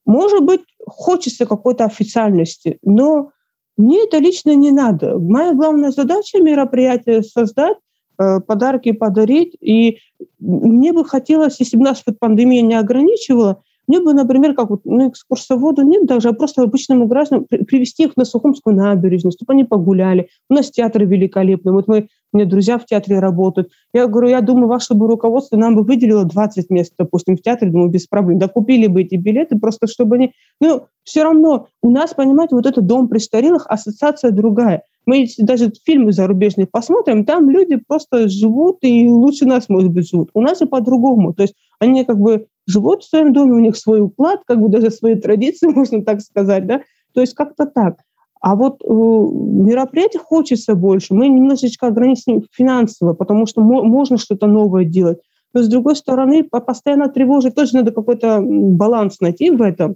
может 0.05 0.43
быть, 0.43 0.63
хочется 0.85 1.45
какой-то 1.45 1.85
официальности, 1.85 2.77
но 2.83 3.31
мне 3.81 4.03
это 4.03 4.19
лично 4.19 4.55
не 4.55 4.71
надо. 4.71 5.17
Моя 5.17 5.53
главная 5.53 5.91
задача 5.91 6.39
мероприятия 6.39 7.23
создать, 7.23 7.77
э, 8.19 8.39
подарки 8.39 8.91
подарить. 8.91 9.55
И 9.59 9.97
мне 10.39 10.93
бы 10.93 11.03
хотелось, 11.03 11.59
если 11.59 11.77
бы 11.77 11.83
нас 11.83 12.03
вот 12.05 12.19
пандемия 12.19 12.61
не 12.61 12.75
ограничивала, 12.75 13.63
мне 13.87 13.99
бы, 13.99 14.13
например, 14.13 14.53
как 14.53 14.69
вот 14.69 14.81
ну, 14.85 15.09
экскурсоводу 15.09 15.81
нет 15.81 16.05
даже, 16.05 16.29
а 16.29 16.33
просто 16.33 16.61
обычному 16.61 17.07
гражданам 17.07 17.45
привести 17.45 18.03
их 18.03 18.15
на 18.15 18.23
Сухумскую 18.25 18.75
набережную, 18.75 19.33
чтобы 19.33 19.53
они 19.53 19.63
погуляли. 19.63 20.29
У 20.49 20.53
нас 20.53 20.69
театры 20.69 21.05
великолепные. 21.05 21.73
Вот 21.73 21.87
мы, 21.87 22.07
у 22.33 22.37
меня 22.37 22.47
друзья 22.47 22.77
в 22.77 22.85
театре 22.85 23.19
работают. 23.19 23.71
Я 23.93 24.07
говорю, 24.07 24.29
я 24.29 24.41
думаю, 24.41 24.67
ваше 24.67 24.93
бы 24.93 25.07
руководство 25.07 25.57
нам 25.57 25.75
бы 25.75 25.83
выделило 25.83 26.23
20 26.23 26.69
мест, 26.69 26.93
допустим, 26.97 27.35
в 27.35 27.41
театре, 27.41 27.71
думаю, 27.71 27.89
без 27.89 28.07
проблем. 28.07 28.39
Да 28.39 28.47
купили 28.47 28.87
бы 28.87 29.01
эти 29.01 29.15
билеты, 29.15 29.59
просто 29.59 29.87
чтобы 29.87 30.15
они... 30.15 30.33
Ну, 30.59 30.85
все 31.03 31.23
равно 31.23 31.67
у 31.81 31.89
нас, 31.89 32.13
понимаете, 32.13 32.55
вот 32.55 32.65
этот 32.65 32.85
дом 32.85 33.07
престарелых, 33.07 33.65
ассоциация 33.67 34.31
другая. 34.31 34.83
Мы 35.05 35.27
даже 35.39 35.73
фильмы 35.83 36.13
зарубежные 36.13 36.67
посмотрим, 36.67 37.25
там 37.25 37.49
люди 37.49 37.75
просто 37.75 38.29
живут 38.29 38.77
и 38.81 39.07
лучше 39.09 39.45
нас, 39.45 39.67
может 39.67 39.91
быть, 39.91 40.09
живут. 40.09 40.29
У 40.33 40.41
нас 40.41 40.61
и 40.61 40.65
по-другому. 40.65 41.33
То 41.33 41.41
есть 41.43 41.55
они 41.79 42.05
как 42.05 42.19
бы 42.19 42.47
живут 42.67 43.03
в 43.03 43.09
своем 43.09 43.33
доме, 43.33 43.53
у 43.53 43.59
них 43.59 43.75
свой 43.75 44.01
уклад, 44.01 44.41
как 44.45 44.61
бы 44.61 44.69
даже 44.69 44.91
свои 44.91 45.15
традиции, 45.15 45.67
можно 45.75 46.03
так 46.03 46.21
сказать, 46.21 46.67
да, 46.67 46.81
то 47.13 47.21
есть 47.21 47.33
как-то 47.33 47.65
так. 47.65 47.97
А 48.41 48.55
вот 48.55 48.81
э, 48.83 48.87
мероприятий 48.87 50.17
хочется 50.17 50.73
больше. 50.73 51.13
Мы 51.13 51.27
немножечко 51.27 51.87
ограничены 51.87 52.41
финансово, 52.51 53.13
потому 53.13 53.45
что 53.45 53.61
мо- 53.61 53.83
можно 53.83 54.17
что-то 54.17 54.47
новое 54.47 54.83
делать. 54.83 55.19
Но 55.53 55.61
с 55.61 55.67
другой 55.67 55.95
стороны, 55.95 56.43
постоянно 56.43 57.07
тревожить 57.07 57.53
тоже 57.53 57.75
надо 57.75 57.91
какой-то 57.91 58.41
баланс 58.41 59.19
найти 59.19 59.51
в 59.51 59.61
этом. 59.61 59.95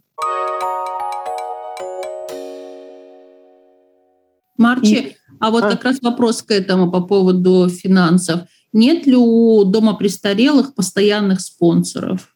Марчи, 4.57 4.93
И... 4.93 5.15
а 5.39 5.49
вот 5.49 5.63
а. 5.63 5.71
как 5.71 5.83
раз 5.83 5.99
вопрос 6.01 6.43
к 6.43 6.51
этому 6.51 6.91
по 6.91 7.01
поводу 7.01 7.67
финансов. 7.67 8.41
Нет 8.71 9.07
ли 9.07 9.15
у 9.15 9.63
дома 9.63 9.95
престарелых 9.95 10.75
постоянных 10.75 11.41
спонсоров? 11.41 12.35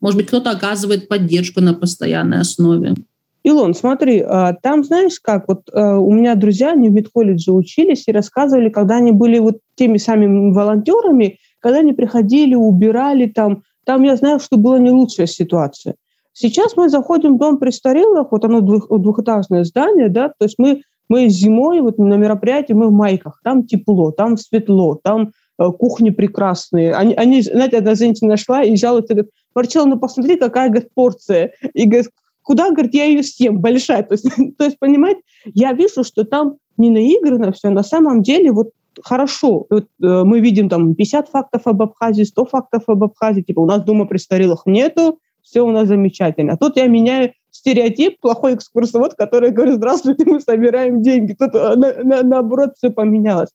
Может 0.00 0.16
быть, 0.16 0.28
кто-то 0.28 0.50
оказывает 0.50 1.08
поддержку 1.08 1.60
на 1.60 1.74
постоянной 1.74 2.40
основе. 2.40 2.94
Илон, 3.42 3.74
смотри, 3.74 4.20
а, 4.20 4.52
там, 4.52 4.84
знаешь 4.84 5.18
как, 5.20 5.48
вот 5.48 5.70
а, 5.72 5.98
у 5.98 6.12
меня 6.12 6.34
друзья, 6.34 6.72
они 6.72 6.88
в 6.88 6.92
медколледже 6.92 7.52
учились 7.52 8.04
и 8.06 8.12
рассказывали, 8.12 8.68
когда 8.68 8.96
они 8.96 9.12
были 9.12 9.38
вот 9.38 9.58
теми 9.76 9.96
самыми 9.96 10.52
волонтерами, 10.52 11.38
когда 11.58 11.78
они 11.78 11.92
приходили, 11.92 12.54
убирали 12.54 13.26
там, 13.26 13.62
там 13.84 14.02
я 14.02 14.16
знаю, 14.16 14.40
что 14.40 14.56
была 14.56 14.78
не 14.78 14.90
лучшая 14.90 15.26
ситуация. 15.26 15.94
Сейчас 16.32 16.76
мы 16.76 16.88
заходим 16.88 17.36
в 17.36 17.38
дом 17.38 17.58
престарелых, 17.58 18.30
вот 18.30 18.44
оно 18.44 18.60
двух, 18.60 18.88
двухэтажное 18.88 19.64
здание, 19.64 20.08
да, 20.08 20.28
то 20.28 20.44
есть 20.44 20.56
мы, 20.58 20.82
мы 21.08 21.28
зимой 21.28 21.80
вот 21.80 21.98
на 21.98 22.14
мероприятии, 22.14 22.74
мы 22.74 22.88
в 22.88 22.92
майках, 22.92 23.40
там 23.42 23.66
тепло, 23.66 24.10
там 24.10 24.36
светло, 24.36 24.98
там 25.02 25.32
э, 25.58 25.64
кухни 25.72 26.10
прекрасные. 26.10 26.94
Они, 26.94 27.14
они, 27.14 27.42
знаете, 27.42 27.78
одна 27.78 27.94
женщина 27.94 28.30
нашла 28.30 28.62
и 28.62 28.76
жалуется, 28.76 29.14
говорит, 29.14 29.32
Марчелла, 29.54 29.86
ну 29.86 29.98
посмотри, 29.98 30.36
какая, 30.36 30.68
говорит, 30.68 30.90
порция. 30.94 31.52
И 31.74 31.84
говорит, 31.84 32.10
куда, 32.50 32.72
говорит, 32.72 32.94
я 32.94 33.04
ее 33.04 33.22
съем, 33.22 33.60
большая. 33.60 34.02
То 34.02 34.14
есть, 34.14 34.24
то 34.58 34.64
есть, 34.64 34.76
понимаете, 34.80 35.20
я 35.44 35.72
вижу, 35.72 36.02
что 36.02 36.24
там 36.24 36.56
не 36.76 36.90
наиграно 36.90 37.52
все, 37.52 37.70
на 37.70 37.84
самом 37.84 38.22
деле 38.22 38.50
вот 38.50 38.70
хорошо. 39.04 39.66
Вот, 39.70 39.84
э, 40.02 40.24
мы 40.24 40.40
видим 40.40 40.68
там 40.68 40.96
50 40.96 41.28
фактов 41.28 41.62
об 41.66 41.80
Абхазии, 41.80 42.24
100 42.24 42.44
фактов 42.46 42.82
об 42.88 43.04
Абхазии, 43.04 43.42
типа 43.42 43.60
у 43.60 43.66
нас 43.66 43.84
дома 43.84 44.04
престарелых 44.04 44.62
нету, 44.66 45.20
все 45.42 45.60
у 45.60 45.70
нас 45.70 45.86
замечательно. 45.86 46.54
А 46.54 46.56
тут 46.56 46.76
я 46.76 46.88
меняю 46.88 47.34
стереотип, 47.52 48.18
плохой 48.18 48.56
экскурсовод, 48.56 49.14
который 49.14 49.52
говорит, 49.52 49.76
здравствуйте, 49.76 50.24
мы 50.26 50.40
собираем 50.40 51.02
деньги. 51.02 51.34
Тут 51.34 51.54
э, 51.54 51.76
на, 51.76 52.02
на, 52.02 52.22
наоборот 52.24 52.72
все 52.76 52.90
поменялось. 52.90 53.50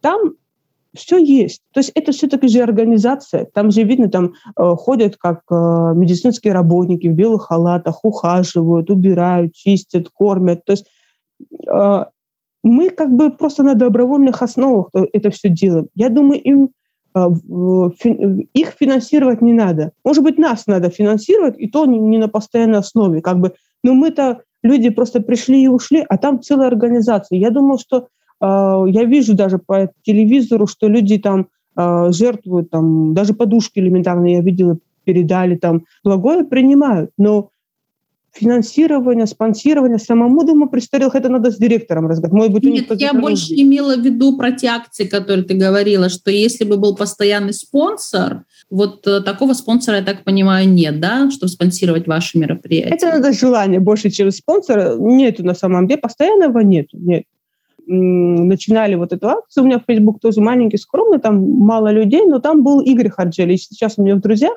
Там 0.00 0.32
все 0.94 1.18
есть. 1.18 1.62
То 1.72 1.80
есть 1.80 1.92
это 1.94 2.12
все-таки 2.12 2.48
же 2.48 2.60
организация. 2.60 3.46
Там 3.46 3.70
же 3.70 3.82
видно, 3.82 4.08
там 4.08 4.34
э, 4.56 4.74
ходят 4.76 5.16
как 5.16 5.40
э, 5.50 5.54
медицинские 5.94 6.52
работники 6.52 7.06
в 7.06 7.14
белых 7.14 7.42
халатах, 7.44 8.04
ухаживают, 8.04 8.90
убирают, 8.90 9.54
чистят, 9.54 10.08
кормят. 10.10 10.64
То 10.64 10.72
есть 10.72 10.86
э, 11.66 12.04
мы 12.62 12.90
как 12.90 13.10
бы 13.10 13.30
просто 13.30 13.62
на 13.62 13.74
добровольных 13.74 14.42
основах 14.42 14.90
это 15.12 15.30
все 15.30 15.48
делаем. 15.48 15.88
Я 15.94 16.10
думаю, 16.10 16.40
им 16.42 16.70
э, 17.14 17.28
их 18.54 18.68
финансировать 18.78 19.40
не 19.40 19.52
надо. 19.52 19.92
Может 20.04 20.22
быть, 20.22 20.38
нас 20.38 20.66
надо 20.66 20.90
финансировать, 20.90 21.58
и 21.58 21.68
то 21.68 21.86
не, 21.86 22.18
на 22.18 22.28
постоянной 22.28 22.78
основе. 22.78 23.22
Как 23.22 23.40
бы, 23.40 23.54
но 23.82 23.94
мы-то 23.94 24.42
люди 24.62 24.90
просто 24.90 25.20
пришли 25.20 25.64
и 25.64 25.68
ушли, 25.68 26.04
а 26.08 26.18
там 26.18 26.40
целая 26.42 26.68
организация. 26.68 27.38
Я 27.38 27.50
думаю, 27.50 27.78
что 27.78 28.08
я 28.42 29.04
вижу 29.04 29.34
даже 29.34 29.58
по 29.58 29.90
телевизору, 30.02 30.66
что 30.66 30.88
люди 30.88 31.18
там 31.18 31.48
а, 31.74 32.12
жертвуют, 32.12 32.70
там, 32.70 33.14
даже 33.14 33.34
подушки 33.34 33.78
элементарно 33.78 34.26
я 34.26 34.40
видела, 34.40 34.78
передали 35.04 35.56
там, 35.56 35.84
благое 36.04 36.44
принимают, 36.44 37.10
но 37.16 37.50
финансирование, 38.34 39.26
спонсирование 39.26 39.98
самому 39.98 40.42
дому 40.44 40.68
престарелых, 40.68 41.14
это 41.14 41.28
надо 41.28 41.50
с 41.50 41.58
директором 41.58 42.06
разговаривать. 42.06 42.32
Может 42.32 42.52
быть, 42.52 42.64
Нет, 42.64 43.00
я 43.00 43.12
больше 43.12 43.48
деньги. 43.48 43.62
имела 43.62 43.94
в 43.94 44.00
виду 44.00 44.38
про 44.38 44.52
те 44.52 44.68
акции, 44.68 45.04
которые 45.04 45.44
ты 45.44 45.54
говорила, 45.54 46.08
что 46.08 46.30
если 46.30 46.64
бы 46.64 46.78
был 46.78 46.96
постоянный 46.96 47.52
спонсор, 47.52 48.44
вот 48.70 49.06
э, 49.06 49.20
такого 49.20 49.52
спонсора, 49.52 49.98
я 49.98 50.02
так 50.02 50.24
понимаю, 50.24 50.66
нет, 50.66 50.98
да, 50.98 51.30
чтобы 51.30 51.48
спонсировать 51.48 52.06
ваши 52.06 52.38
мероприятия? 52.38 52.94
Это 52.94 53.08
надо 53.08 53.32
желание 53.32 53.80
больше, 53.80 54.08
чем 54.08 54.30
спонсора. 54.30 54.96
Нету 54.96 55.44
на 55.44 55.54
самом 55.54 55.86
деле, 55.86 56.00
постоянного 56.00 56.60
нету, 56.60 56.96
нет 56.98 57.24
начинали 57.92 58.94
вот 58.94 59.12
эту 59.12 59.28
акцию, 59.28 59.64
у 59.64 59.66
меня 59.66 59.78
в 59.78 59.84
Facebook 59.86 60.20
тоже 60.20 60.40
маленький, 60.40 60.78
скромный, 60.78 61.18
там 61.18 61.42
мало 61.58 61.92
людей, 61.92 62.24
но 62.26 62.38
там 62.38 62.62
был 62.62 62.80
Игорь 62.80 63.10
Харджелич, 63.10 63.66
сейчас 63.68 63.98
у 63.98 64.02
меня 64.02 64.16
в 64.16 64.20
друзьях, 64.20 64.56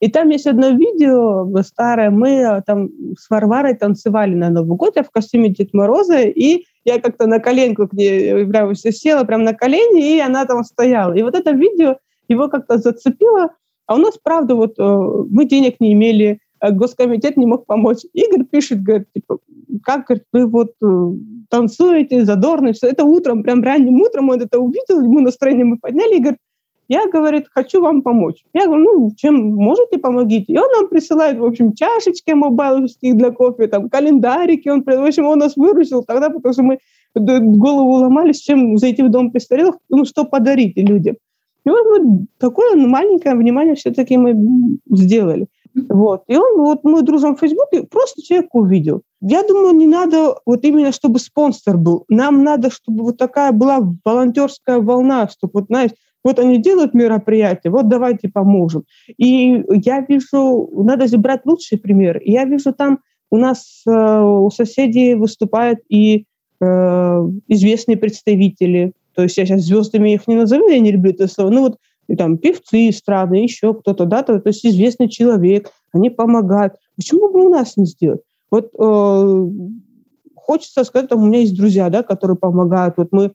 и 0.00 0.10
там 0.10 0.28
есть 0.28 0.46
одно 0.46 0.70
видео 0.70 1.48
старое, 1.62 2.10
мы 2.10 2.62
там 2.66 2.90
с 3.18 3.30
Варварой 3.30 3.74
танцевали 3.74 4.34
на 4.34 4.50
Новый 4.50 4.76
год, 4.76 4.96
я 4.96 5.02
в 5.02 5.10
костюме 5.10 5.48
Дед 5.48 5.72
Мороза, 5.72 6.20
и 6.20 6.64
я 6.84 7.00
как-то 7.00 7.26
на 7.26 7.40
коленку 7.40 7.88
к 7.88 7.92
ней 7.92 8.46
прям 8.46 8.74
села, 8.74 9.24
прям 9.24 9.44
на 9.44 9.54
колени, 9.54 10.16
и 10.16 10.20
она 10.20 10.44
там 10.44 10.64
стояла. 10.64 11.14
И 11.14 11.22
вот 11.22 11.34
это 11.34 11.52
видео 11.52 11.96
его 12.28 12.48
как-то 12.48 12.78
зацепило, 12.78 13.50
а 13.86 13.94
у 13.94 13.98
нас, 13.98 14.18
правда, 14.22 14.54
вот 14.54 14.78
э, 14.78 14.82
мы 14.82 15.46
денег 15.46 15.76
не 15.80 15.92
имели, 15.92 16.40
Э, 16.42 16.43
госкомитет 16.70 17.36
не 17.36 17.46
мог 17.46 17.66
помочь. 17.66 18.04
Игорь 18.12 18.44
пишет, 18.44 18.82
говорит, 18.82 19.08
типа, 19.14 19.38
как 19.82 20.06
говорит, 20.06 20.24
вы 20.32 20.46
вот 20.46 20.72
э, 20.82 21.12
танцуете, 21.50 22.24
задорно, 22.24 22.72
все 22.72 22.88
это 22.88 23.04
утром, 23.04 23.42
прям 23.42 23.62
ранним 23.62 24.00
утром 24.00 24.30
он 24.30 24.40
это 24.40 24.58
увидел, 24.58 25.00
ему 25.00 25.20
настроение 25.20 25.64
мы 25.64 25.78
подняли, 25.78 26.16
и 26.16 26.20
говорит, 26.20 26.38
я, 26.88 27.08
говорит, 27.08 27.46
хочу 27.50 27.80
вам 27.80 28.02
помочь. 28.02 28.44
Я 28.52 28.66
говорю, 28.66 28.84
ну, 28.84 29.10
чем 29.16 29.54
можете, 29.54 29.98
помогите. 29.98 30.52
И 30.52 30.58
он 30.58 30.70
нам 30.70 30.88
присылает, 30.88 31.38
в 31.38 31.44
общем, 31.44 31.72
чашечки 31.72 32.32
мобайловские 32.32 33.14
для 33.14 33.30
кофе, 33.30 33.68
там, 33.68 33.88
календарики. 33.88 34.68
Он, 34.68 34.82
в 34.82 35.06
общем, 35.06 35.24
он 35.24 35.38
нас 35.38 35.56
выручил 35.56 36.02
тогда, 36.02 36.28
потому 36.28 36.52
что 36.52 36.62
мы 36.62 36.78
голову 37.14 37.92
ломались, 37.92 38.40
чем 38.40 38.76
зайти 38.76 39.02
в 39.02 39.10
дом 39.10 39.30
престарелых, 39.30 39.76
ну, 39.88 40.04
что 40.04 40.24
подарить 40.24 40.76
людям. 40.76 41.16
И 41.64 41.70
вот 41.70 41.86
мы 41.90 42.26
такое 42.38 42.76
маленькое 42.76 43.34
внимание 43.34 43.74
все-таки 43.74 44.18
мы 44.18 44.36
сделали. 44.90 45.46
Вот. 45.74 46.22
И 46.28 46.36
он, 46.36 46.58
вот 46.58 46.84
мы 46.84 47.02
дружим 47.02 47.36
в 47.36 47.40
Фейсбуке, 47.40 47.84
просто 47.84 48.22
человек 48.22 48.54
увидел. 48.54 49.02
Я 49.20 49.42
думаю, 49.42 49.74
не 49.74 49.86
надо 49.86 50.36
вот 50.46 50.64
именно, 50.64 50.92
чтобы 50.92 51.18
спонсор 51.18 51.76
был. 51.76 52.04
Нам 52.08 52.44
надо, 52.44 52.70
чтобы 52.70 53.04
вот 53.04 53.16
такая 53.16 53.52
была 53.52 53.80
волонтерская 54.04 54.78
волна, 54.78 55.28
чтобы 55.28 55.52
вот, 55.54 55.66
знаешь, 55.66 55.90
вот 56.22 56.38
они 56.38 56.58
делают 56.58 56.94
мероприятие, 56.94 57.70
вот 57.70 57.88
давайте 57.88 58.28
поможем. 58.28 58.84
И 59.18 59.62
я 59.84 60.00
вижу, 60.00 60.70
надо 60.72 61.06
же 61.06 61.18
брать 61.18 61.42
лучший 61.44 61.78
пример. 61.78 62.20
Я 62.24 62.44
вижу 62.44 62.72
там 62.72 63.00
у 63.30 63.36
нас 63.36 63.82
э, 63.86 63.90
у 63.90 64.50
соседей 64.50 65.14
выступают 65.14 65.80
и 65.88 66.24
э, 66.60 66.64
известные 67.48 67.96
представители 67.96 68.92
То 69.14 69.24
есть 69.24 69.36
я 69.36 69.44
сейчас 69.44 69.62
звездами 69.62 70.14
их 70.14 70.26
не 70.28 70.36
назову, 70.36 70.68
я 70.68 70.78
не 70.78 70.92
люблю 70.92 71.10
это 71.10 71.26
слово. 71.26 71.50
Ну 71.50 71.60
вот 71.62 71.78
и 72.08 72.16
там 72.16 72.38
певцы 72.38 72.90
страны, 72.92 73.36
еще 73.36 73.74
кто-то, 73.74 74.04
да, 74.04 74.22
то, 74.22 74.38
то 74.40 74.48
есть 74.48 74.64
известный 74.64 75.08
человек, 75.08 75.70
они 75.92 76.10
помогают. 76.10 76.74
Почему 76.96 77.30
бы 77.32 77.46
у 77.46 77.48
нас 77.48 77.76
не 77.76 77.86
сделать? 77.86 78.20
Вот 78.50 78.70
э, 78.78 79.48
хочется 80.36 80.84
сказать, 80.84 81.08
там, 81.08 81.22
у 81.22 81.26
меня 81.26 81.40
есть 81.40 81.56
друзья, 81.56 81.88
да, 81.90 82.02
которые 82.02 82.36
помогают. 82.36 82.94
Вот 82.96 83.08
мы 83.10 83.32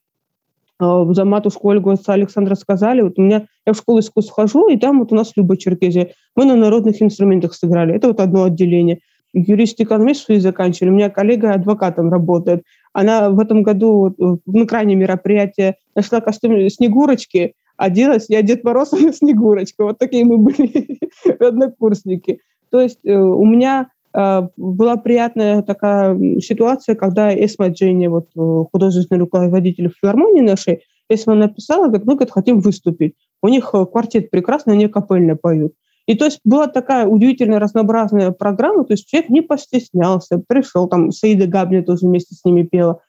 э, 0.79 1.05
за 1.11 1.25
матушку 1.25 1.69
Ольгу 1.69 1.89
отца 1.89 2.13
Александра 2.13 2.55
сказали, 2.55 3.01
вот 3.01 3.17
у 3.17 3.21
меня, 3.21 3.47
я 3.65 3.73
в 3.73 3.77
школу 3.77 3.99
искусств 3.99 4.31
хожу, 4.31 4.69
и 4.69 4.77
там 4.77 4.99
вот 4.99 5.11
у 5.11 5.15
нас 5.15 5.33
Люба 5.35 5.57
Черкезия. 5.57 6.11
Мы 6.35 6.45
на 6.45 6.55
народных 6.55 7.01
инструментах 7.01 7.53
сыграли. 7.53 7.95
Это 7.95 8.07
вот 8.07 8.19
одно 8.19 8.43
отделение. 8.43 8.99
Юрист-экономист 9.33 10.25
свои 10.25 10.39
заканчивали. 10.39 10.89
У 10.89 10.95
меня 10.95 11.09
коллега 11.09 11.53
адвокатом 11.53 12.11
работает. 12.11 12.63
Она 12.93 13.29
в 13.29 13.39
этом 13.39 13.61
году 13.61 14.15
вот, 14.17 14.39
на 14.45 14.65
крайнее 14.65 14.95
мероприятие 14.95 15.75
нашла 15.95 16.21
костюм 16.21 16.69
Снегурочки, 16.69 17.53
оделась, 17.79 18.25
я 18.27 18.41
Дед 18.41 18.63
Мороз, 18.63 18.93
а 18.93 19.13
Снегурочка. 19.13 19.83
Вот 19.83 19.97
такие 19.97 20.25
мы 20.25 20.37
были 20.37 20.99
однокурсники. 21.39 22.39
То 22.69 22.81
есть 22.81 22.99
э, 23.03 23.15
у 23.15 23.45
меня 23.45 23.89
э, 24.13 24.47
была 24.57 24.97
приятная 24.97 25.63
такая 25.63 26.39
ситуация, 26.41 26.95
когда 26.95 27.33
Эсма 27.33 27.69
Дженни, 27.69 28.07
вот 28.07 28.27
э, 28.35 28.63
художественный 28.71 29.21
руководитель 29.21 29.91
филармонии 29.99 30.41
нашей, 30.41 30.81
Эсма 31.09 31.33
написала, 31.33 31.87
говорит, 31.87 32.05
мы 32.05 32.13
говорит, 32.13 32.33
хотим 32.33 32.59
выступить. 32.59 33.15
У 33.41 33.47
них 33.47 33.71
квартет 33.71 34.29
прекрасный, 34.29 34.73
они 34.73 34.87
капельно 34.87 35.35
поют. 35.35 35.73
И 36.05 36.15
то 36.15 36.25
есть 36.25 36.39
была 36.43 36.67
такая 36.67 37.07
удивительная 37.07 37.59
разнообразная 37.59 38.31
программа, 38.31 38.83
то 38.83 38.93
есть 38.93 39.07
человек 39.07 39.29
не 39.29 39.41
постеснялся, 39.41 40.41
пришел, 40.47 40.87
там 40.87 41.11
Саида 41.11 41.47
Габни 41.47 41.81
тоже 41.81 42.07
вместе 42.07 42.35
с 42.35 42.43
ними 42.43 42.63
пела, 42.63 42.99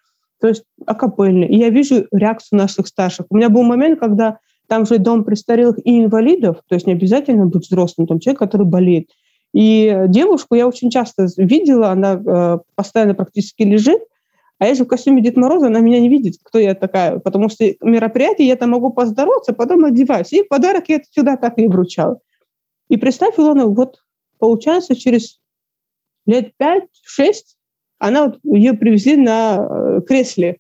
то 0.41 0.49
есть 0.49 0.65
акапельно. 0.87 1.45
И 1.45 1.57
я 1.57 1.71
вижу 1.71 2.07
реакцию 2.13 2.59
наших 2.59 2.87
старших. 2.87 3.27
У 3.31 3.37
меня 3.37 3.49
был 3.49 3.63
момент, 3.63 3.99
когда 3.99 4.39
там 4.71 4.87
же 4.87 4.99
дом 4.99 5.25
престарелых 5.25 5.79
и 5.85 5.99
инвалидов, 5.99 6.59
то 6.69 6.77
есть 6.77 6.87
не 6.87 6.93
обязательно 6.93 7.47
быть 7.47 7.67
взрослым, 7.67 8.07
там 8.07 8.21
человек, 8.21 8.39
который 8.39 8.65
болеет. 8.65 9.11
И 9.53 10.05
девушку 10.07 10.55
я 10.55 10.69
очень 10.69 10.91
часто 10.91 11.27
видела, 11.37 11.91
она 11.91 12.23
э, 12.25 12.59
постоянно 12.77 13.15
практически 13.15 13.65
лежит, 13.65 14.01
а 14.59 14.67
я 14.69 14.75
же 14.77 14.85
в 14.85 14.87
костюме 14.87 15.23
Дед 15.23 15.37
Мороза, 15.37 15.67
она 15.67 15.81
меня 15.81 15.99
не 15.99 16.09
видит, 16.09 16.37
кто 16.41 16.61
я 16.61 16.77
такая, 16.77 17.19
потому 17.19 17.49
что 17.49 17.65
мероприятие 17.83 18.47
я 18.47 18.55
там 18.55 18.71
могу 18.71 18.93
поздороваться, 18.93 19.55
потом 19.55 19.85
одеваюсь. 19.87 20.33
И 20.33 20.45
подарок 20.45 20.85
я 20.87 21.01
сюда 21.11 21.37
так 21.37 21.59
и 21.59 21.67
вручала. 21.67 22.21
И 22.89 22.97
представь, 22.97 23.41
Илона, 23.41 23.67
вот 23.67 23.97
получается 24.39 24.95
через 24.95 25.41
лет 26.27 26.53
5-6 26.63 26.85
она 27.99 28.27
вот, 28.27 28.39
ее 28.45 28.75
привезли 28.75 29.17
на 29.17 29.67
э, 29.69 30.01
кресле. 30.07 30.59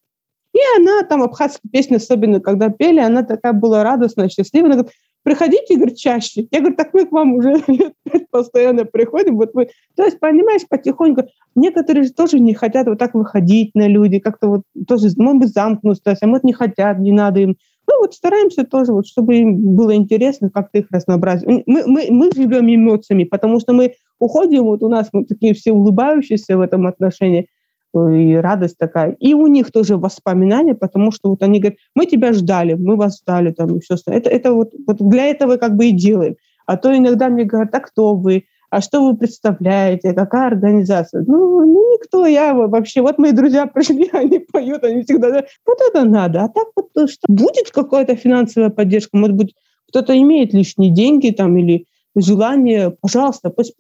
И 0.61 0.81
она 0.81 1.03
там 1.05 1.23
абхазские 1.23 1.71
песни, 1.71 1.97
особенно 1.97 2.41
когда 2.41 2.69
пели, 2.69 3.01
она 3.01 3.23
такая 3.23 3.55
была 3.55 3.83
радостная, 3.83 4.29
счастливая. 4.29 4.67
Она 4.67 4.75
говорит, 4.77 4.93
приходите, 5.23 5.77
говорит, 5.77 5.97
чаще. 5.97 6.47
Я 6.51 6.61
говорю, 6.61 6.77
так 6.77 6.93
мы 6.93 7.07
к 7.07 7.13
вам 7.13 7.35
уже 7.35 7.63
постоянно 8.31 8.85
приходим. 8.85 9.37
Вот 9.37 9.55
вы... 9.55 9.71
То 9.97 10.05
есть, 10.05 10.21
понимаешь, 10.21 10.63
потихоньку. 10.69 11.23
Некоторые 11.55 12.05
же 12.05 12.13
тоже 12.13 12.41
не 12.41 12.53
хотят 12.53 12.89
вот 12.89 12.99
так 12.99 13.15
выходить 13.15 13.71
на 13.75 13.89
люди, 13.89 14.19
как-то 14.19 14.49
вот 14.49 14.63
тоже, 14.87 15.09
может 15.17 15.41
быть, 15.41 15.49
замкнуться, 15.49 16.15
а 16.21 16.27
вот 16.27 16.45
не 16.45 16.53
хотят, 16.53 16.99
не 16.99 17.13
надо 17.13 17.41
им. 17.41 17.57
Ну 17.89 18.01
вот 18.01 18.15
стараемся 18.15 18.65
тоже, 18.65 18.93
вот, 18.93 19.07
чтобы 19.07 19.37
им 19.37 19.75
было 19.75 19.97
интересно, 19.97 20.51
как-то 20.51 20.79
их 20.79 20.87
разнообразить. 20.91 21.49
Мы, 21.67 21.87
мы, 21.87 22.07
мы 22.11 22.31
живем 22.33 22.73
эмоциями, 22.73 23.25
потому 23.25 23.61
что 23.61 23.73
мы 23.73 23.95
уходим, 24.19 24.65
вот 24.65 24.83
у 24.83 24.89
нас 24.89 25.09
мы 25.13 25.25
такие 25.25 25.55
все 25.55 25.73
улыбающиеся 25.73 26.57
в 26.57 26.61
этом 26.61 26.87
отношении, 26.87 27.49
и 27.95 28.35
радость 28.35 28.79
такая. 28.79 29.13
И 29.21 29.35
у 29.35 29.47
них 29.47 29.73
тоже 29.73 29.97
воспоминания, 29.97 30.75
потому 30.75 31.13
что 31.13 31.31
вот 31.31 31.43
они 31.43 31.61
говорят, 31.61 31.79
мы 31.95 32.07
тебя 32.07 32.33
ждали, 32.33 32.75
мы 32.75 32.97
вас 32.97 33.21
ждали, 33.21 33.53
там, 33.53 33.77
и 33.77 33.81
все 33.81 33.95
остальное. 33.95 34.21
Это, 34.21 34.31
это 34.31 34.53
вот, 34.53 34.73
вот 34.87 34.97
для 34.99 35.27
этого 35.27 35.57
как 35.57 35.77
бы 35.77 35.87
и 35.87 35.93
делаем. 35.93 36.37
А 36.67 36.77
то 36.77 36.97
иногда 36.97 37.29
мне 37.29 37.45
говорят, 37.45 37.75
а 37.75 37.81
кто 37.81 38.15
вы? 38.15 38.45
А 38.71 38.81
что 38.81 39.05
вы 39.05 39.17
представляете? 39.17 40.13
Какая 40.13 40.47
организация? 40.47 41.25
Ну, 41.27 41.67
ну 41.67 41.95
никто, 41.95 42.27
я 42.27 42.55
вообще. 42.55 43.03
Вот 43.03 43.19
мои 43.19 43.33
друзья 43.33 43.67
пришли, 43.75 44.09
они 44.13 44.39
поют, 44.39 44.85
они 44.85 45.03
всегда 45.03 45.45
вот 45.67 45.79
это 45.89 46.05
надо. 46.05 46.45
А 46.45 46.49
так 46.49 46.69
вот 46.77 47.11
что 47.11 47.27
будет 47.27 47.71
какая-то 47.73 48.15
финансовая 48.15 48.71
поддержка? 48.71 49.17
Может 49.17 49.37
быть, 49.37 49.55
кто-то 49.89 50.17
имеет 50.17 50.55
лишние 50.55 50.93
деньги 50.93 51.31
там 51.31 51.57
или 51.57 51.87
желание, 52.17 52.91
пожалуйста, 52.91 53.51
пусть, 53.51 53.75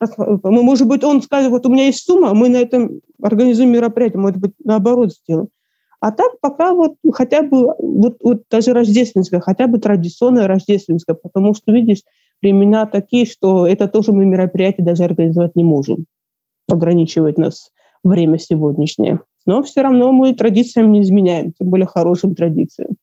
может 0.44 0.86
быть, 0.86 1.04
он 1.04 1.22
скажет, 1.22 1.50
вот 1.50 1.66
у 1.66 1.70
меня 1.70 1.86
есть 1.86 2.04
сумма, 2.04 2.34
мы 2.34 2.48
на 2.48 2.58
этом 2.58 3.00
организуем 3.20 3.70
мероприятие, 3.70 4.20
может 4.20 4.38
быть, 4.38 4.52
наоборот 4.64 5.12
сделаем. 5.12 5.48
А 6.00 6.12
так 6.12 6.40
пока 6.40 6.72
вот 6.72 6.94
хотя 7.12 7.42
бы, 7.42 7.74
вот, 7.78 8.16
вот 8.22 8.42
даже 8.50 8.72
рождественское, 8.72 9.40
хотя 9.40 9.66
бы 9.66 9.78
традиционное 9.78 10.46
рождественское, 10.46 11.14
потому 11.14 11.54
что, 11.54 11.72
видишь, 11.72 12.02
времена 12.40 12.86
такие, 12.86 13.26
что 13.26 13.66
это 13.66 13.86
тоже 13.86 14.12
мы 14.12 14.24
мероприятие 14.24 14.86
даже 14.86 15.04
организовать 15.04 15.56
не 15.56 15.64
можем. 15.64 16.06
Ограничивает 16.68 17.36
нас 17.36 17.70
время 18.02 18.38
сегодняшнее. 18.38 19.20
Но 19.44 19.62
все 19.62 19.82
равно 19.82 20.12
мы 20.12 20.34
традициям 20.34 20.90
не 20.92 21.02
изменяем, 21.02 21.52
тем 21.52 21.68
более 21.68 21.86
хорошим 21.86 22.34
традициям. 22.34 22.96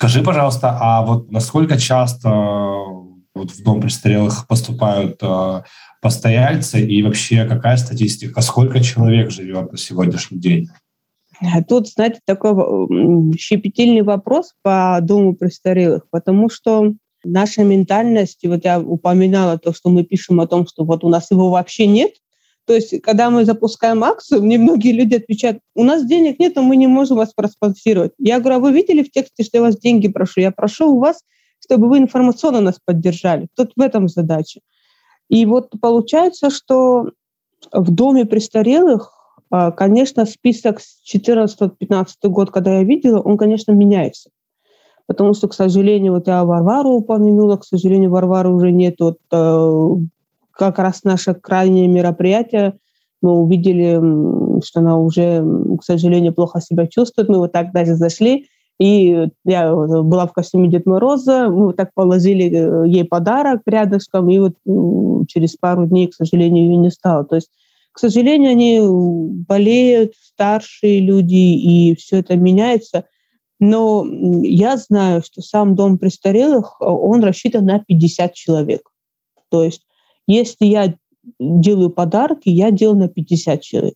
Скажи, 0.00 0.22
пожалуйста, 0.22 0.78
а 0.80 1.02
вот 1.04 1.30
насколько 1.30 1.76
часто 1.76 2.30
вот 3.34 3.50
в 3.50 3.62
дом 3.62 3.82
престарелых 3.82 4.46
поступают 4.48 5.18
э, 5.20 5.62
постояльцы 6.00 6.80
и 6.80 7.02
вообще 7.02 7.44
какая 7.44 7.76
статистика, 7.76 8.40
сколько 8.40 8.80
человек 8.80 9.30
живет 9.30 9.72
на 9.72 9.76
сегодняшний 9.76 10.38
день? 10.38 10.70
Тут, 11.68 11.86
знаете, 11.88 12.20
такой 12.24 12.54
щепетильный 13.36 14.00
вопрос 14.00 14.54
по 14.62 14.98
дому 15.02 15.34
престарелых, 15.34 16.06
потому 16.10 16.48
что 16.48 16.94
наша 17.22 17.62
ментальность, 17.62 18.40
вот 18.44 18.64
я 18.64 18.80
упоминала 18.80 19.58
то, 19.58 19.74
что 19.74 19.90
мы 19.90 20.02
пишем 20.04 20.40
о 20.40 20.46
том, 20.46 20.66
что 20.66 20.84
вот 20.84 21.04
у 21.04 21.10
нас 21.10 21.30
его 21.30 21.50
вообще 21.50 21.86
нет, 21.86 22.12
то 22.70 22.76
есть, 22.76 23.02
когда 23.02 23.30
мы 23.30 23.44
запускаем 23.44 24.04
акцию, 24.04 24.44
мне 24.44 24.56
многие 24.56 24.92
люди 24.92 25.16
отвечают, 25.16 25.58
у 25.74 25.82
нас 25.82 26.06
денег 26.06 26.38
нет, 26.38 26.54
мы 26.54 26.76
не 26.76 26.86
можем 26.86 27.16
вас 27.16 27.32
проспонсировать. 27.34 28.12
Я 28.16 28.38
говорю, 28.38 28.58
а 28.58 28.60
вы 28.60 28.70
видели 28.70 29.02
в 29.02 29.10
тексте, 29.10 29.42
что 29.42 29.58
я 29.58 29.62
вас 29.62 29.76
деньги 29.76 30.06
прошу? 30.06 30.40
Я 30.40 30.52
прошу 30.52 30.94
у 30.94 31.00
вас, 31.00 31.24
чтобы 31.58 31.88
вы 31.88 31.98
информационно 31.98 32.60
нас 32.60 32.78
поддержали. 32.84 33.48
Тут 33.56 33.72
в 33.74 33.80
этом 33.80 34.06
задача. 34.06 34.60
И 35.28 35.44
вот 35.46 35.72
получается, 35.80 36.48
что 36.48 37.10
в 37.72 37.90
доме 37.90 38.24
престарелых, 38.24 39.14
а, 39.50 39.72
конечно, 39.72 40.24
список 40.24 40.78
с 40.78 41.02
14-15 41.12 42.28
год, 42.28 42.52
когда 42.52 42.76
я 42.76 42.84
видела, 42.84 43.18
он, 43.20 43.36
конечно, 43.36 43.72
меняется. 43.72 44.30
Потому 45.08 45.34
что, 45.34 45.48
к 45.48 45.54
сожалению, 45.54 46.12
вот 46.12 46.28
я 46.28 46.44
Варвару 46.44 46.90
упомянула, 46.90 47.56
к 47.56 47.64
сожалению, 47.64 48.10
Варвары 48.10 48.50
уже 48.50 48.70
нет. 48.70 48.94
Вот 49.00 49.18
э, 49.32 49.88
как 50.60 50.78
раз 50.78 51.04
наше 51.04 51.32
крайнее 51.32 51.88
мероприятие 51.88 52.74
мы 53.22 53.32
увидели, 53.32 53.98
что 54.62 54.80
она 54.80 54.98
уже, 54.98 55.42
к 55.78 55.82
сожалению, 55.82 56.34
плохо 56.34 56.60
себя 56.60 56.86
чувствует. 56.86 57.30
Мы 57.30 57.38
вот 57.38 57.52
так 57.52 57.72
даже 57.72 57.94
зашли, 57.94 58.46
и 58.78 59.28
я 59.46 59.74
была 59.74 60.26
в 60.26 60.34
костюме 60.34 60.68
Дед 60.68 60.84
Мороза, 60.84 61.48
мы 61.48 61.66
вот 61.66 61.76
так 61.76 61.94
положили 61.94 62.50
э, 62.50 62.88
ей 62.88 63.04
подарок 63.04 63.62
рядышком, 63.64 64.30
и 64.30 64.38
вот 64.38 64.54
через 65.28 65.56
пару 65.56 65.86
дней, 65.86 66.08
к 66.08 66.14
сожалению, 66.14 66.64
ее 66.64 66.76
не 66.76 66.90
стало. 66.90 67.24
То 67.24 67.36
есть, 67.36 67.50
к 67.92 67.98
сожалению, 67.98 68.50
они 68.50 68.80
болеют, 69.48 70.12
старшие 70.22 71.00
люди, 71.00 71.34
и 71.34 71.94
все 71.96 72.18
это 72.18 72.36
меняется. 72.36 73.04
Но 73.58 74.06
я 74.42 74.76
знаю, 74.76 75.22
что 75.22 75.40
сам 75.40 75.74
дом 75.74 75.98
престарелых, 75.98 76.80
он 76.80 77.22
рассчитан 77.22 77.64
на 77.64 77.80
50 77.80 78.34
человек. 78.34 78.82
То 79.50 79.64
есть 79.64 79.82
если 80.34 80.66
я 80.66 80.94
делаю 81.38 81.90
подарки, 81.90 82.48
я 82.48 82.70
делаю 82.70 82.98
на 82.98 83.08
50 83.08 83.60
человек. 83.60 83.94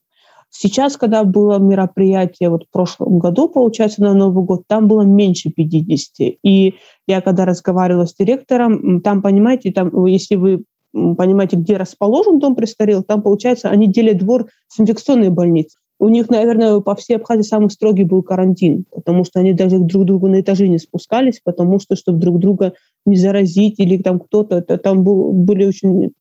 Сейчас, 0.56 0.96
когда 0.96 1.24
было 1.24 1.58
мероприятие, 1.58 2.48
вот 2.48 2.64
в 2.64 2.70
прошлом 2.70 3.18
году, 3.18 3.48
получается, 3.48 4.02
на 4.02 4.14
Новый 4.14 4.44
год, 4.44 4.62
там 4.68 4.86
было 4.86 5.02
меньше 5.02 5.50
50. 5.50 6.36
И 6.44 6.74
я 7.08 7.20
когда 7.20 7.44
разговаривала 7.44 8.06
с 8.06 8.14
директором, 8.14 9.00
там, 9.00 9.20
понимаете, 9.20 9.72
там, 9.72 10.06
если 10.06 10.36
вы 10.36 10.62
понимаете, 10.92 11.56
где 11.56 11.76
расположен 11.76 12.38
дом 12.38 12.54
престарелых, 12.54 13.04
там, 13.04 13.20
получается, 13.22 13.68
они 13.68 13.88
делят 13.88 14.18
двор 14.18 14.46
с 14.68 14.78
инфекционной 14.78 15.30
больницей. 15.30 15.76
У 15.98 16.08
них, 16.08 16.28
наверное, 16.28 16.80
по 16.80 16.94
всей 16.94 17.16
Абхазии 17.16 17.42
самый 17.42 17.70
строгий 17.70 18.04
был 18.04 18.22
карантин, 18.22 18.84
потому 18.92 19.24
что 19.24 19.40
они 19.40 19.54
даже 19.54 19.78
друг 19.78 20.04
к 20.04 20.06
другу 20.06 20.28
на 20.28 20.40
этажи 20.40 20.68
не 20.68 20.78
спускались, 20.78 21.40
потому 21.42 21.80
что, 21.80 21.96
чтобы 21.96 22.18
друг 22.18 22.38
друга 22.38 22.74
не 23.06 23.16
заразить 23.16 23.78
или 23.78 23.96
там 23.96 24.20
кто-то, 24.20 24.60
там 24.60 25.02
был, 25.02 25.32
были 25.32 25.64
очень 25.64 26.12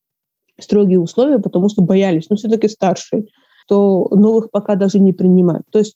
строгие 0.63 0.99
условия, 0.99 1.39
потому 1.39 1.69
что 1.69 1.81
боялись, 1.81 2.29
но 2.29 2.35
все-таки 2.35 2.67
старшие, 2.67 3.25
то 3.67 4.07
новых 4.11 4.51
пока 4.51 4.75
даже 4.75 4.99
не 4.99 5.13
принимают. 5.13 5.63
То 5.71 5.79
есть 5.79 5.95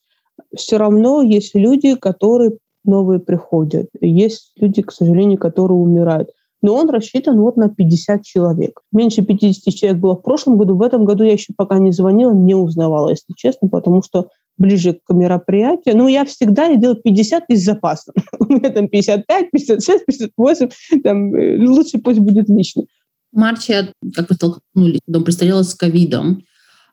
все 0.55 0.77
равно 0.77 1.21
есть 1.21 1.55
люди, 1.55 1.95
которые 1.95 2.51
новые 2.85 3.19
приходят. 3.19 3.89
Есть 3.99 4.53
люди, 4.57 4.81
к 4.81 4.91
сожалению, 4.91 5.37
которые 5.37 5.77
умирают. 5.77 6.29
но 6.61 6.73
он 6.73 6.89
рассчитан 6.89 7.39
вот 7.39 7.55
на 7.55 7.69
50 7.69 8.23
человек. 8.23 8.81
Меньше 8.91 9.21
50 9.21 9.73
человек 9.73 9.99
было 9.99 10.15
в 10.15 10.21
прошлом 10.21 10.57
году. 10.57 10.75
В 10.75 10.81
этом 10.81 11.05
году 11.05 11.23
я 11.23 11.33
еще 11.33 11.53
пока 11.55 11.77
не 11.77 11.91
звонила, 11.91 12.33
не 12.33 12.55
узнавала, 12.55 13.09
если 13.09 13.33
честно, 13.35 13.69
потому 13.69 14.01
что 14.01 14.29
ближе 14.57 14.99
к 15.05 15.13
мероприятию. 15.13 15.95
Ну, 15.95 16.07
я 16.07 16.25
всегда 16.25 16.73
делал 16.75 16.95
50 16.95 17.43
из 17.49 17.63
запаса. 17.63 18.11
У 18.39 18.45
меня 18.45 18.69
там 18.69 18.87
55, 18.87 19.51
56, 19.51 20.05
58. 20.05 20.69
Там, 21.03 21.35
э, 21.35 21.57
лучше 21.67 21.99
пусть 21.99 22.19
будет 22.19 22.49
лично. 22.49 22.83
Марче, 23.37 23.93
как 24.15 24.29
вы 24.29 24.35
столкнулись, 24.35 24.99
дом 25.07 25.23
престарелых 25.23 25.65
с 25.65 25.75
ковидом. 25.75 26.43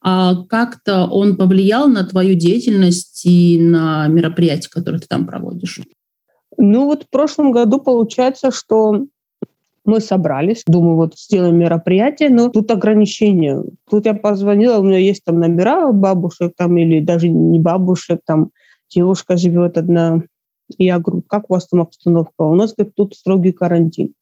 А 0.03 0.45
как-то 0.45 1.07
он 1.07 1.37
повлиял 1.37 1.89
на 1.89 2.05
твою 2.05 2.35
деятельность 2.35 3.25
и 3.25 3.59
на 3.59 4.07
мероприятия, 4.07 4.69
которые 4.71 5.01
ты 5.01 5.07
там 5.07 5.27
проводишь? 5.27 5.81
Ну 6.59 6.85
вот 6.85 7.05
в 7.05 7.09
прошлом 7.09 7.53
году 7.53 7.81
получается, 7.81 8.51
что 8.51 9.07
мы 9.87 10.01
собрались, 10.01 10.63
думаю, 10.67 10.97
вот 10.97 11.19
сделаем 11.19 11.59
мероприятие, 11.59 12.31
но 12.31 12.49
тут 12.49 12.71
ограничения. 12.71 13.63
Тут 13.91 14.07
я 14.07 14.15
позвонила, 14.15 14.79
у 14.79 14.83
меня 14.83 14.99
есть 14.99 15.25
там 15.25 15.41
номера 15.41 15.91
бабушек 15.93 16.53
там 16.57 16.77
или 16.77 17.01
даже 17.01 17.29
не 17.29 17.59
бабушек, 17.59 18.21
там 18.25 18.51
девушка 18.95 19.37
живет 19.37 19.77
одна. 19.77 20.23
Я 20.79 20.99
говорю, 20.99 21.23
как 21.27 21.51
у 21.51 21.55
вас 21.55 21.67
там 21.67 21.81
обстановка? 21.81 22.43
У 22.43 22.55
нас, 22.55 22.75
говорит, 22.75 22.95
тут 22.95 23.15
строгий 23.15 23.53
карантин. 23.53 24.15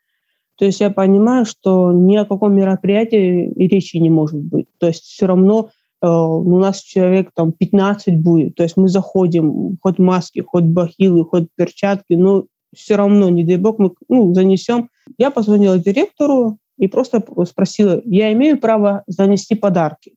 То 0.56 0.64
есть 0.64 0.80
я 0.80 0.90
понимаю, 0.90 1.44
что 1.44 1.92
ни 1.92 2.16
о 2.16 2.24
каком 2.24 2.54
мероприятии 2.54 3.50
и 3.50 3.68
речи 3.68 3.96
не 3.96 4.10
может 4.10 4.40
быть. 4.40 4.66
То 4.78 4.88
есть 4.88 5.04
все 5.04 5.26
равно 5.26 5.70
э, 6.00 6.06
у 6.06 6.58
нас 6.58 6.80
человек 6.80 7.30
там 7.34 7.52
15 7.52 8.16
будет. 8.18 8.54
То 8.56 8.62
есть 8.62 8.76
мы 8.76 8.88
заходим, 8.88 9.78
хоть 9.82 9.98
маски, 9.98 10.40
хоть 10.40 10.64
бахилы, 10.64 11.24
хоть 11.24 11.48
перчатки, 11.56 12.14
но 12.14 12.44
все 12.74 12.96
равно, 12.96 13.28
не 13.28 13.44
дай 13.44 13.56
бог, 13.56 13.78
мы 13.78 13.92
ну, 14.08 14.34
занесем. 14.34 14.88
Я 15.18 15.30
позвонила 15.30 15.78
директору 15.78 16.58
и 16.78 16.88
просто 16.88 17.24
спросила, 17.46 18.00
я 18.04 18.32
имею 18.32 18.58
право 18.58 19.04
занести 19.06 19.54
подарки? 19.54 20.14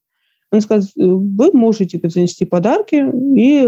Он 0.51 0.61
сказал, 0.61 0.87
вы 0.95 1.51
можете 1.51 1.99
занести 2.03 2.45
подарки, 2.45 3.03
и, 3.37 3.67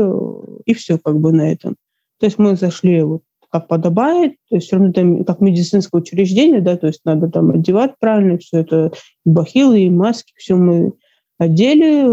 и 0.65 0.73
все 0.73 0.97
как 0.97 1.19
бы 1.19 1.31
на 1.31 1.51
этом. 1.51 1.75
То 2.19 2.25
есть 2.25 2.37
мы 2.37 2.55
зашли 2.55 3.01
вот 3.01 3.23
как 3.59 3.67
подобает, 3.67 4.35
то 4.49 4.55
есть 4.55 4.71
равно 4.71 4.91
там 4.91 5.23
как 5.23 5.41
медицинское 5.41 6.01
учреждение, 6.01 6.61
да, 6.61 6.77
то 6.77 6.87
есть 6.87 7.01
надо 7.05 7.29
там 7.29 7.51
одевать 7.51 7.93
правильно, 7.99 8.37
все 8.37 8.59
это, 8.59 8.91
и 9.25 9.29
бахилы, 9.29 9.81
и 9.81 9.89
маски, 9.89 10.33
все 10.37 10.55
мы 10.55 10.93
одели, 11.37 12.03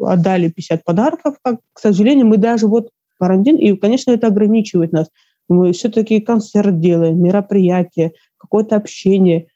отдали 0.00 0.48
50 0.48 0.84
подарков, 0.84 1.36
как, 1.42 1.60
к 1.72 1.78
сожалению, 1.78 2.26
мы 2.26 2.36
даже 2.36 2.66
вот 2.66 2.90
карантин, 3.18 3.56
и, 3.56 3.76
конечно, 3.76 4.10
это 4.10 4.28
ограничивает 4.28 4.92
нас. 4.92 5.08
Мы 5.48 5.72
все-таки 5.72 6.20
концерт 6.20 6.80
делаем, 6.80 7.22
мероприятие, 7.22 8.12
какое-то 8.38 8.76
общение. 8.76 9.48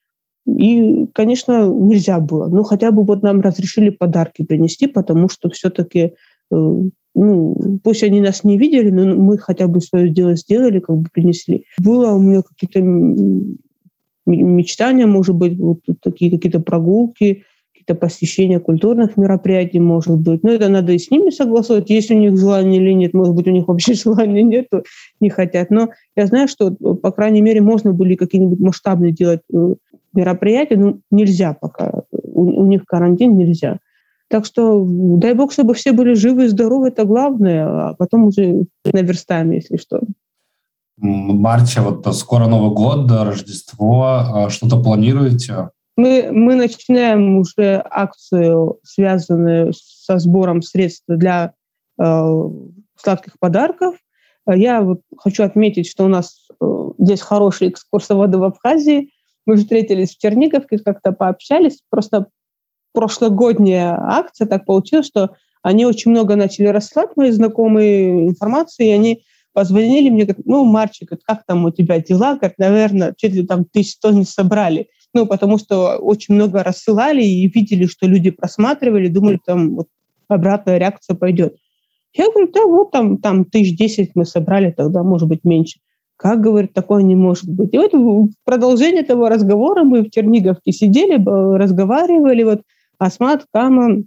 И, 0.47 1.07
конечно, 1.15 1.67
нельзя 1.67 2.21
было. 2.21 2.49
Ну, 2.49 2.65
хотя 2.65 2.91
бы 2.91 3.05
вот 3.05 3.23
нам 3.23 3.41
разрешили 3.41 3.91
подарки 3.91 4.45
принести, 4.45 4.87
потому 4.87 5.29
что 5.29 5.49
все-таки, 5.51 6.15
э, 6.53 6.83
ну, 7.15 7.79
пусть 7.83 8.03
они 8.03 8.21
нас 8.21 8.45
не 8.45 8.59
видели, 8.59 8.91
но 8.91 9.15
мы 9.15 9.39
хотя 9.39 9.69
бы 9.69 9.81
свое 9.81 10.09
дело 10.09 10.35
сделали, 10.37 10.81
как 10.81 10.97
бы 10.97 11.09
принесли. 11.13 11.65
Было 11.79 12.13
у 12.13 12.21
меня 12.21 12.43
какие-то 12.43 12.81
мечтания, 14.27 15.07
может 15.07 15.35
быть, 15.37 15.57
вот 15.57 15.81
такие 16.03 16.31
какие-то 16.31 16.61
прогулки, 16.61 17.45
какие-то 17.73 17.95
посещения 17.95 18.59
культурных 18.59 19.17
мероприятий, 19.17 19.79
может 19.79 20.19
быть. 20.19 20.43
Но 20.43 20.51
это 20.51 20.69
надо 20.69 20.93
и 20.93 20.99
с 20.99 21.11
ними 21.11 21.31
согласовать, 21.31 21.91
есть 21.91 22.11
у 22.11 22.15
них 22.15 22.37
желание 22.37 22.81
или 22.81 22.93
нет. 22.93 23.15
Может 23.15 23.35
быть, 23.35 23.47
у 23.47 23.51
них 23.51 23.69
вообще 23.69 23.95
желания 23.95 24.43
нет, 24.43 24.69
не 25.21 25.31
хотят. 25.31 25.71
Но 25.71 25.91
я 26.17 26.27
знаю, 26.27 26.49
что, 26.49 26.73
по 26.73 27.13
крайней 27.13 27.43
мере, 27.43 27.61
можно 27.61 27.93
были 27.93 28.17
какие-нибудь 28.17 28.59
масштабные 28.59 29.13
делать 29.13 29.43
э, 29.53 29.75
мероприятия, 30.15 30.77
но 30.77 30.99
нельзя 31.11 31.57
пока. 31.61 32.03
У, 32.11 32.63
у 32.63 32.67
них 32.67 32.85
карантин 32.87 33.37
нельзя. 33.37 33.79
Так 34.29 34.47
что 34.47 34.85
дай 34.87 35.35
бог, 35.35 35.53
чтобы 35.53 35.75
все 35.75 35.93
были 35.93 36.15
живы 36.15 36.47
и 36.47 36.49
здоровы, 36.49 36.89
это 36.89 37.05
главное, 37.05 37.91
а 37.91 37.95
потом 37.95 38.25
уже 38.25 38.65
наверстаем, 38.85 39.51
если 39.53 39.77
что. 39.77 40.01
Марте, 40.97 41.81
вот 41.81 42.07
скоро 42.15 42.47
Новый 42.47 42.71
год, 42.71 43.11
Рождество, 43.11 44.05
а 44.05 44.51
что-то 44.51 44.81
планируете? 44.81 45.71
Мы, 45.97 46.29
мы 46.33 46.57
начинаем 46.57 47.39
уже 47.39 47.85
акцию, 47.89 48.79
связанную 48.83 49.73
со 49.75 50.19
сбором 50.19 50.63
средств 50.63 51.05
для 51.07 51.55
э, 52.01 52.51
сладких 52.97 53.39
подарков. 53.39 53.97
Я 54.47 54.83
вот 54.83 55.03
хочу 55.17 55.45
отметить, 55.45 55.89
что 55.89 56.05
у 56.05 56.09
нас 56.09 56.49
э, 56.61 56.65
здесь 56.99 57.21
хорошие 57.21 57.71
экскурсоводы 57.71 58.39
в 58.39 58.45
Абхазии. 58.45 59.11
Мы 59.47 59.57
встретились 59.57 60.15
в 60.15 60.19
Черниговке, 60.19 60.79
как-то 60.79 61.13
пообщались. 61.13 61.81
Просто 61.91 62.27
прошлогодняя 62.95 63.99
акция 64.01 64.47
так 64.47 64.65
получилось, 64.65 65.07
что 65.07 65.33
они 65.63 65.85
очень 65.85 66.11
много 66.11 66.37
начали 66.37 66.69
рассылать, 66.69 67.11
мои 67.17 67.31
знакомые, 67.31 68.29
информации, 68.29 68.89
и 68.89 68.93
они 68.93 69.25
позвонили 69.53 70.09
мне, 70.09 70.25
говорят, 70.25 70.47
ну, 70.47 70.65
Марчик, 70.65 71.11
как 71.27 71.45
там 71.47 71.67
у 71.67 71.71
тебя 71.71 72.01
дела? 72.01 72.37
Говорят, 72.37 72.59
наверное, 72.59 73.15
чуть 73.17 73.35
ли 73.35 73.47
там 73.47 73.67
тысяч 73.67 73.93
сто 73.93 74.11
не 74.11 74.25
собрали 74.25 74.89
ну, 75.15 75.27
потому 75.27 75.59
что 75.59 75.97
очень 75.97 76.35
много 76.35 76.63
рассылали 76.63 77.23
и 77.23 77.49
видели, 77.49 77.87
что 77.87 78.07
люди 78.07 78.31
просматривали, 78.31 79.09
думали, 79.09 79.39
там 79.43 79.77
вот 79.77 79.87
обратная 80.29 80.77
реакция 80.79 81.15
пойдет. 81.15 81.57
Я 82.13 82.31
говорю, 82.31 82.51
да, 82.53 82.67
вот 82.67 82.91
там, 82.91 83.19
там 83.19 83.45
тысяч 83.45 83.77
десять 83.77 84.11
мы 84.15 84.25
собрали, 84.25 84.73
тогда 84.73 85.03
может 85.03 85.29
быть 85.29 85.45
меньше. 85.45 85.79
Как, 86.17 86.41
говорит, 86.41 86.75
такое 86.75 87.03
не 87.03 87.17
может 87.17 87.49
быть. 87.49 87.73
И 87.73 87.79
вот 87.79 87.93
в 87.93 88.29
продолжение 88.45 89.03
этого 89.03 89.29
разговора 89.29 89.85
мы 89.85 90.03
в 90.03 90.11
Черниговке 90.11 90.73
сидели, 90.73 91.17
разговаривали, 91.17 92.43
вот 92.43 92.63
Асмат, 92.99 93.47
Кама, 93.53 94.03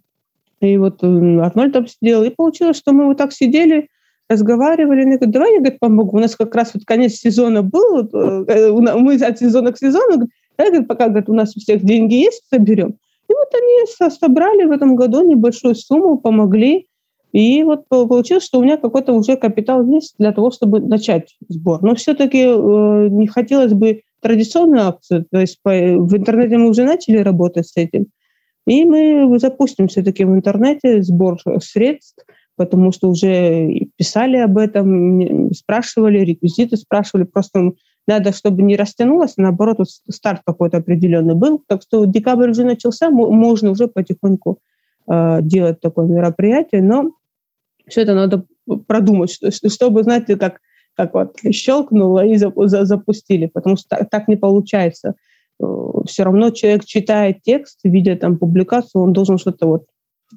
и 0.59 0.77
вот 0.77 1.03
э, 1.03 1.39
Арнольд 1.39 1.73
там 1.73 1.87
сидел, 1.87 2.23
и 2.23 2.29
получилось, 2.29 2.77
что 2.77 2.91
мы 2.93 3.05
вот 3.05 3.17
так 3.17 3.31
сидели, 3.31 3.89
разговаривали, 4.29 5.01
они 5.01 5.15
говорят, 5.15 5.31
давай 5.31 5.53
я 5.53 5.59
говорит, 5.59 5.79
помогу. 5.79 6.17
У 6.17 6.19
нас 6.19 6.35
как 6.35 6.53
раз 6.55 6.71
вот 6.73 6.83
конец 6.85 7.13
сезона 7.13 7.61
был, 7.61 8.01
вот, 8.01 8.13
э, 8.13 8.71
мы 8.71 9.15
от 9.15 9.39
сезона 9.39 9.71
к 9.71 9.77
сезону, 9.77 10.27
да, 10.57 10.65
говорит, 10.65 10.87
пока 10.87 11.07
говорит, 11.07 11.29
у 11.29 11.33
нас 11.33 11.55
у 11.55 11.59
всех 11.59 11.83
деньги 11.83 12.15
есть, 12.15 12.43
соберем. 12.49 12.95
И 13.29 13.33
вот 13.33 13.49
они 13.53 14.09
собрали 14.09 14.65
в 14.65 14.71
этом 14.71 14.95
году 14.95 15.21
небольшую 15.21 15.75
сумму, 15.75 16.17
помогли. 16.17 16.87
И 17.33 17.61
вот 17.63 17.87
получилось, 17.89 18.45
что 18.45 18.59
у 18.59 18.63
меня 18.63 18.77
какой-то 18.77 19.13
уже 19.13 19.35
капитал 19.35 19.85
есть 19.85 20.15
для 20.17 20.31
того, 20.31 20.49
чтобы 20.49 20.79
начать 20.79 21.35
сбор. 21.49 21.83
Но 21.83 21.93
все-таки 21.93 22.41
э, 22.41 23.07
не 23.09 23.27
хотелось 23.27 23.73
бы 23.73 24.01
традиционную 24.21 24.87
акцию, 24.87 25.25
то 25.29 25.39
есть 25.39 25.59
по, 25.61 25.69
в 25.69 26.17
интернете 26.17 26.57
мы 26.57 26.69
уже 26.69 26.83
начали 26.85 27.17
работать 27.17 27.67
с 27.67 27.77
этим. 27.77 28.07
И 28.67 28.83
мы 28.83 29.39
запустим 29.39 29.87
все-таки 29.87 30.25
в 30.25 30.33
интернете 30.33 31.01
сбор 31.01 31.39
средств, 31.61 32.25
потому 32.57 32.91
что 32.91 33.09
уже 33.09 33.87
писали 33.95 34.35
об 34.37 34.57
этом, 34.57 35.53
спрашивали, 35.53 36.19
реквизиты 36.19 36.75
спрашивали. 36.75 37.23
Просто 37.23 37.71
надо, 38.07 38.33
чтобы 38.33 38.63
не 38.63 38.75
растянулось, 38.75 39.35
а 39.37 39.43
наоборот, 39.43 39.77
вот 39.79 39.87
старт 40.09 40.41
какой-то 40.45 40.77
определенный 40.77 41.35
был. 41.35 41.63
Так 41.65 41.81
что 41.81 42.03
декабрь 42.03 42.49
уже 42.49 42.65
начался, 42.65 43.09
можно 43.09 43.71
уже 43.71 43.87
потихоньку 43.87 44.59
э, 45.09 45.39
делать 45.43 45.79
такое 45.79 46.05
мероприятие, 46.05 46.81
но 46.81 47.11
все 47.87 48.01
это 48.01 48.15
надо 48.15 48.45
продумать, 48.85 49.31
что, 49.31 49.49
чтобы, 49.51 50.03
знаете, 50.03 50.35
как, 50.35 50.59
как 50.93 51.13
вот 51.13 51.37
щелкнуло 51.51 52.25
и 52.25 52.35
запустили, 52.35 53.45
потому 53.45 53.77
что 53.77 54.05
так 54.11 54.27
не 54.27 54.35
получается. 54.35 55.15
Э, 55.61 55.65
все 56.05 56.23
равно 56.23 56.49
человек 56.51 56.85
читает 56.85 57.37
текст, 57.43 57.79
видя 57.83 58.15
там 58.15 58.37
публикацию, 58.37 59.01
он 59.01 59.13
должен 59.13 59.37
что-то 59.37 59.67
вот 59.67 59.85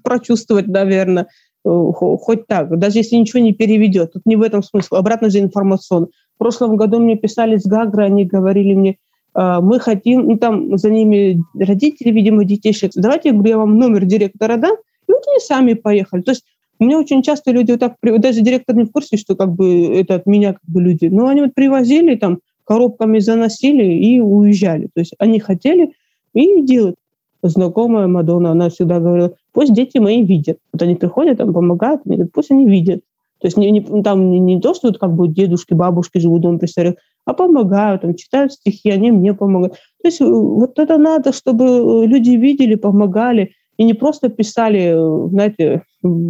прочувствовать, 0.02 0.68
наверное, 0.68 1.28
э, 1.64 1.92
хоть 1.92 2.46
так, 2.46 2.78
даже 2.78 2.98
если 2.98 3.16
ничего 3.16 3.40
не 3.40 3.52
переведет. 3.52 4.12
Тут 4.12 4.26
не 4.26 4.36
в 4.36 4.42
этом 4.42 4.62
смысл. 4.62 4.96
Обратно 4.96 5.30
же 5.30 5.40
информационно. 5.40 6.08
В 6.36 6.38
прошлом 6.38 6.76
году 6.76 7.00
мне 7.00 7.16
писали 7.16 7.56
с 7.56 7.66
Гагры, 7.66 8.04
они 8.04 8.24
говорили 8.24 8.74
мне, 8.74 8.96
«А, 9.32 9.60
мы 9.60 9.78
хотим, 9.78 10.26
ну 10.26 10.38
там 10.38 10.76
за 10.76 10.90
ними 10.90 11.42
родители, 11.56 12.10
видимо, 12.10 12.44
детей. 12.44 12.74
Давайте, 12.94 13.28
я 13.28 13.34
говорю, 13.34 13.50
я 13.50 13.58
вам 13.58 13.78
номер 13.78 14.04
директора 14.04 14.56
дам. 14.56 14.76
И 15.06 15.12
вот 15.12 15.22
они 15.28 15.38
сами 15.40 15.74
поехали. 15.74 16.22
То 16.22 16.32
есть 16.32 16.44
у 16.78 16.84
меня 16.84 16.98
очень 16.98 17.22
часто 17.22 17.52
люди 17.52 17.72
вот 17.72 17.80
так, 17.80 17.96
даже 18.02 18.40
директор 18.40 18.74
не 18.74 18.84
в 18.84 18.90
курсе, 18.90 19.18
что 19.18 19.36
как 19.36 19.52
бы 19.52 19.94
это 19.94 20.14
от 20.14 20.26
меня 20.26 20.54
как 20.54 20.62
бы 20.66 20.80
люди, 20.80 21.06
но 21.06 21.26
они 21.26 21.42
вот 21.42 21.54
привозили 21.54 22.16
там, 22.16 22.40
коробками 22.70 23.18
заносили 23.18 23.82
и 23.82 24.20
уезжали. 24.20 24.88
То 24.94 25.00
есть 25.00 25.14
они 25.18 25.40
хотели 25.40 25.92
и 26.34 26.62
делают. 26.62 26.94
Знакомая 27.42 28.06
Мадонна, 28.06 28.52
она 28.52 28.68
всегда 28.68 29.00
говорила, 29.00 29.32
пусть 29.52 29.74
дети 29.74 29.98
мои 29.98 30.22
видят. 30.22 30.58
Вот 30.72 30.80
они 30.80 30.94
приходят, 30.94 31.38
там 31.38 31.52
помогают, 31.52 32.02
они 32.04 32.14
говорят, 32.14 32.32
пусть 32.32 32.52
они 32.52 32.66
видят. 32.66 33.00
То 33.40 33.48
есть 33.48 33.56
не, 33.56 33.72
не, 33.72 33.80
там 34.02 34.30
не, 34.30 34.38
не 34.38 34.60
то, 34.60 34.74
что 34.74 34.86
вот 34.86 34.98
как 34.98 35.12
бы 35.12 35.26
дедушки, 35.26 35.74
бабушки 35.74 36.18
живут 36.18 36.42
дома 36.42 36.58
престарелых, 36.58 36.98
а 37.24 37.34
помогают, 37.34 38.02
там, 38.02 38.14
читают 38.14 38.52
стихи, 38.52 38.88
они 38.90 39.10
мне 39.10 39.34
помогают. 39.34 39.72
То 40.00 40.08
есть 40.08 40.20
э, 40.20 40.24
вот 40.24 40.78
это 40.78 40.96
надо, 40.96 41.32
чтобы 41.32 41.64
э, 41.64 42.06
люди 42.06 42.30
видели, 42.30 42.76
помогали, 42.76 43.50
и 43.78 43.84
не 43.84 43.94
просто 43.94 44.28
писали, 44.28 44.92
э, 44.94 45.28
знаете, 45.30 45.82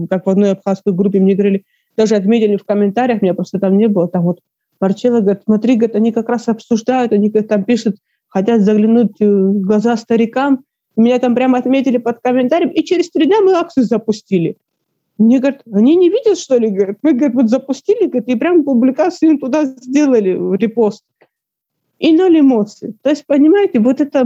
как 0.08 0.24
в 0.24 0.30
одной 0.30 0.52
абхазской 0.52 0.94
группе 0.94 1.20
мне 1.20 1.34
говорили, 1.34 1.64
даже 1.98 2.14
отметили 2.14 2.56
в 2.56 2.64
комментариях, 2.64 3.20
меня 3.20 3.34
просто 3.34 3.58
там 3.58 3.76
не 3.76 3.88
было, 3.88 4.08
там 4.08 4.22
вот 4.22 4.38
Марчелло 4.80 5.20
говорит, 5.20 5.42
смотри, 5.44 5.76
говорит, 5.76 5.96
они 5.96 6.12
как 6.12 6.28
раз 6.28 6.48
обсуждают, 6.48 7.12
они 7.12 7.28
говорит, 7.28 7.48
там 7.48 7.64
пишут 7.64 7.96
хотят 8.30 8.62
заглянуть 8.62 9.20
в 9.20 9.60
глаза 9.60 9.96
старикам. 9.96 10.64
Меня 10.96 11.18
там 11.18 11.34
прямо 11.34 11.58
отметили 11.58 11.98
под 11.98 12.20
комментарием, 12.20 12.70
и 12.70 12.82
через 12.82 13.10
три 13.10 13.26
дня 13.26 13.40
мы 13.42 13.52
акцию 13.52 13.84
запустили. 13.84 14.56
Мне 15.18 15.38
говорят, 15.38 15.62
они 15.70 15.96
не 15.96 16.08
видят, 16.08 16.38
что 16.38 16.56
ли? 16.56 16.70
Говорят, 16.70 16.98
мы, 17.02 17.12
говорят, 17.12 17.34
вот 17.34 17.50
запустили, 17.50 18.06
говорят, 18.06 18.28
и 18.28 18.36
прям 18.36 18.64
публикацию 18.64 19.38
туда 19.38 19.66
сделали, 19.66 20.56
репост. 20.56 21.04
И 21.98 22.16
ноль 22.16 22.40
эмоций. 22.40 22.94
То 23.02 23.10
есть, 23.10 23.26
понимаете, 23.26 23.80
вот 23.80 24.00
это... 24.00 24.24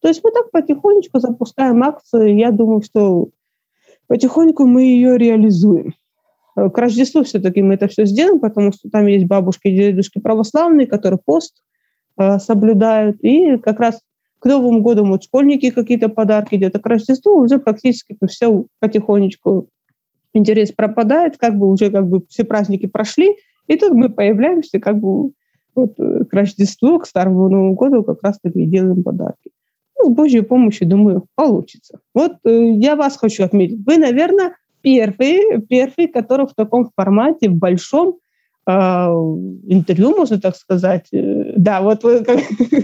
То 0.00 0.08
есть 0.08 0.22
мы 0.22 0.30
так 0.32 0.50
потихонечку 0.50 1.18
запускаем 1.18 1.82
акцию. 1.82 2.36
Я 2.36 2.50
думаю, 2.50 2.82
что 2.82 3.30
потихоньку 4.06 4.66
мы 4.66 4.82
ее 4.82 5.16
реализуем. 5.16 5.94
К 6.54 6.78
Рождеству 6.78 7.24
все-таки 7.24 7.62
мы 7.62 7.74
это 7.74 7.88
все 7.88 8.04
сделаем, 8.06 8.38
потому 8.38 8.72
что 8.72 8.88
там 8.88 9.06
есть 9.06 9.26
бабушки 9.26 9.68
и 9.68 9.76
дедушки 9.76 10.20
православные, 10.20 10.86
которые 10.86 11.18
пост 11.24 11.62
э, 12.16 12.38
соблюдают. 12.38 13.18
И 13.22 13.58
как 13.58 13.80
раз 13.80 14.00
к 14.38 14.46
Новому 14.46 14.80
году 14.80 15.04
вот 15.04 15.24
школьники 15.24 15.70
какие-то 15.70 16.08
подарки 16.08 16.56
делают, 16.56 16.76
а 16.76 16.80
к 16.80 16.86
Рождеству 16.86 17.40
уже 17.40 17.58
практически 17.58 18.16
все 18.28 18.66
потихонечку 18.78 19.68
интерес 20.32 20.70
пропадает, 20.72 21.38
как 21.38 21.56
бы 21.56 21.70
уже 21.70 21.90
как 21.90 22.06
бы 22.08 22.22
все 22.28 22.44
праздники 22.44 22.86
прошли, 22.86 23.36
и 23.66 23.76
тут 23.76 23.92
мы 23.92 24.08
появляемся 24.08 24.78
как 24.78 24.98
бы 24.98 25.32
вот 25.74 25.94
э, 25.98 26.24
к 26.24 26.32
Рождеству, 26.32 26.98
к 26.98 27.06
Старому 27.06 27.48
Новому 27.48 27.74
году 27.74 28.04
как 28.04 28.22
раз-таки 28.22 28.66
делаем 28.66 29.02
подарки. 29.02 29.50
Ну, 29.98 30.10
с 30.10 30.14
Божьей 30.14 30.42
помощью, 30.42 30.86
думаю, 30.86 31.26
получится. 31.34 32.00
Вот 32.14 32.34
э, 32.44 32.72
я 32.74 32.96
вас 32.96 33.16
хочу 33.16 33.44
отметить. 33.44 33.84
Вы, 33.86 33.98
наверное, 33.98 34.54
первый, 34.84 35.62
первый, 35.62 36.08
который 36.08 36.46
в 36.46 36.54
таком 36.54 36.90
формате, 36.94 37.48
в 37.48 37.54
большом 37.54 38.18
э, 38.66 38.72
интервью, 38.72 40.14
можно 40.14 40.38
так 40.38 40.54
сказать. 40.56 41.06
Э, 41.12 41.54
да, 41.56 41.80
вот 41.80 42.04
вы, 42.04 42.22
как, 42.22 42.38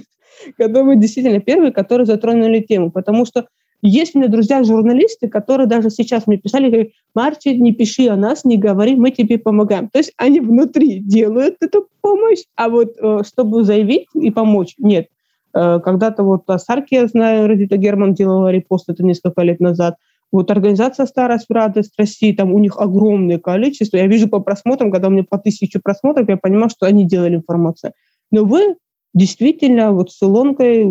когда 0.56 0.82
вы 0.82 0.96
действительно 0.96 1.40
первый, 1.40 1.72
который 1.72 2.06
затронули 2.06 2.60
тему, 2.60 2.90
потому 2.90 3.26
что 3.26 3.46
есть 3.82 4.14
у 4.14 4.18
меня 4.18 4.28
друзья-журналисты, 4.28 5.28
которые 5.28 5.66
даже 5.66 5.90
сейчас 5.90 6.26
мне 6.26 6.38
писали, 6.38 6.68
говорят, 6.68 6.88
Марти, 7.14 7.48
не 7.50 7.72
пиши 7.72 8.08
о 8.08 8.16
нас, 8.16 8.44
не 8.44 8.56
говори, 8.56 8.96
мы 8.96 9.10
тебе 9.10 9.38
помогаем. 9.38 9.88
То 9.88 9.98
есть 9.98 10.12
они 10.16 10.40
внутри 10.40 11.00
делают 11.00 11.56
эту 11.60 11.86
помощь, 12.00 12.44
а 12.56 12.70
вот 12.70 12.96
э, 12.98 13.18
чтобы 13.26 13.62
заявить 13.64 14.06
и 14.14 14.30
помочь, 14.30 14.74
нет. 14.78 15.08
Э, 15.54 15.80
когда-то 15.84 16.22
вот 16.22 16.44
Сарки, 16.56 16.94
я 16.94 17.06
знаю, 17.08 17.46
Радита 17.46 17.76
Герман 17.76 18.14
делала 18.14 18.50
репост, 18.50 18.88
это 18.88 19.04
несколько 19.04 19.42
лет 19.42 19.60
назад. 19.60 19.96
Вот 20.32 20.50
организация 20.50 21.06
«Старость 21.06 21.46
в 21.48 21.52
радость 21.52 21.94
России», 21.98 22.32
там 22.32 22.52
у 22.52 22.58
них 22.58 22.78
огромное 22.78 23.38
количество. 23.38 23.96
Я 23.96 24.06
вижу 24.06 24.28
по 24.28 24.40
просмотрам, 24.40 24.92
когда 24.92 25.08
у 25.08 25.10
меня 25.10 25.24
по 25.28 25.38
тысяче 25.38 25.80
просмотров, 25.82 26.28
я 26.28 26.36
понимаю, 26.36 26.70
что 26.70 26.86
они 26.86 27.04
делали 27.06 27.36
информацию. 27.36 27.92
Но 28.30 28.44
вы 28.44 28.76
действительно 29.12 29.92
вот 29.92 30.12
с 30.12 30.22
Илонкой 30.22 30.86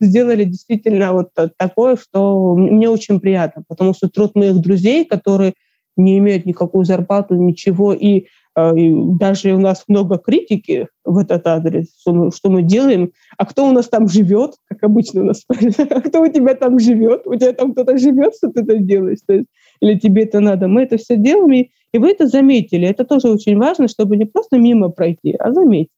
сделали 0.00 0.44
действительно 0.44 1.12
вот 1.14 1.30
такое, 1.56 1.96
что 1.96 2.54
мне 2.54 2.88
очень 2.88 3.18
приятно, 3.18 3.64
потому 3.66 3.94
что 3.94 4.10
труд 4.10 4.34
моих 4.34 4.60
друзей, 4.60 5.06
которые 5.06 5.54
не 5.96 6.18
имеют 6.18 6.44
никакую 6.44 6.84
зарплату, 6.84 7.34
ничего, 7.36 7.94
и, 7.94 8.26
и 8.56 8.92
даже 9.18 9.52
у 9.52 9.58
нас 9.58 9.84
много 9.88 10.18
критики 10.18 10.88
в 11.04 11.18
этот 11.18 11.46
адрес, 11.46 11.92
что 12.00 12.12
мы, 12.12 12.30
что 12.30 12.50
мы 12.50 12.62
делаем, 12.62 13.10
а 13.36 13.46
кто 13.46 13.66
у 13.66 13.72
нас 13.72 13.88
там 13.88 14.08
живет, 14.08 14.52
как 14.68 14.84
обычно 14.84 15.22
у 15.22 15.24
нас, 15.24 15.44
а 15.48 16.00
кто 16.00 16.22
у 16.22 16.28
тебя 16.28 16.54
там 16.54 16.78
живет, 16.78 17.26
у 17.26 17.34
тебя 17.34 17.52
там 17.52 17.72
кто-то 17.72 17.98
живет, 17.98 18.34
что 18.36 18.50
ты 18.50 18.60
это 18.60 18.78
делаешь, 18.78 19.18
то 19.26 19.34
есть, 19.34 19.46
или 19.80 19.98
тебе 19.98 20.22
это 20.22 20.40
надо. 20.40 20.68
Мы 20.68 20.82
это 20.82 20.96
все 20.98 21.16
делаем, 21.16 21.52
и, 21.52 21.70
и 21.92 21.98
вы 21.98 22.12
это 22.12 22.26
заметили. 22.26 22.86
Это 22.86 23.04
тоже 23.04 23.28
очень 23.28 23.58
важно, 23.58 23.88
чтобы 23.88 24.16
не 24.16 24.24
просто 24.24 24.56
мимо 24.56 24.88
пройти, 24.88 25.34
а 25.38 25.52
заметить. 25.52 25.90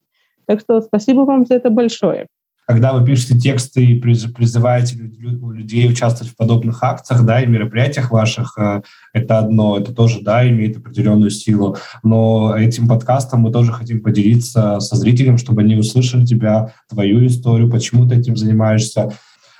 Так 0.46 0.60
что 0.60 0.80
спасибо 0.80 1.20
вам 1.20 1.44
за 1.44 1.54
это 1.54 1.70
большое. 1.70 2.26
Когда 2.66 2.92
вы 2.92 3.06
пишете 3.06 3.38
тексты 3.38 3.84
и 3.84 4.00
призываете 4.00 4.96
людей 4.96 5.88
участвовать 5.88 6.32
в 6.32 6.36
подобных 6.36 6.82
акциях, 6.82 7.24
да, 7.24 7.40
и 7.40 7.46
мероприятиях 7.46 8.10
ваших, 8.10 8.58
э, 8.58 8.82
это 9.12 9.38
одно, 9.38 9.78
это 9.78 9.94
тоже, 9.94 10.20
да, 10.22 10.48
имеет 10.48 10.76
определенную 10.76 11.30
силу. 11.30 11.76
Но 12.02 12.56
этим 12.56 12.88
подкастом 12.88 13.40
мы 13.40 13.52
тоже 13.52 13.72
хотим 13.72 14.00
поделиться 14.00 14.80
со 14.80 14.96
зрителем, 14.96 15.38
чтобы 15.38 15.62
они 15.62 15.76
услышали 15.76 16.26
тебя, 16.26 16.72
твою 16.88 17.24
историю, 17.26 17.70
почему 17.70 18.08
ты 18.08 18.16
этим 18.16 18.36
занимаешься, 18.36 19.12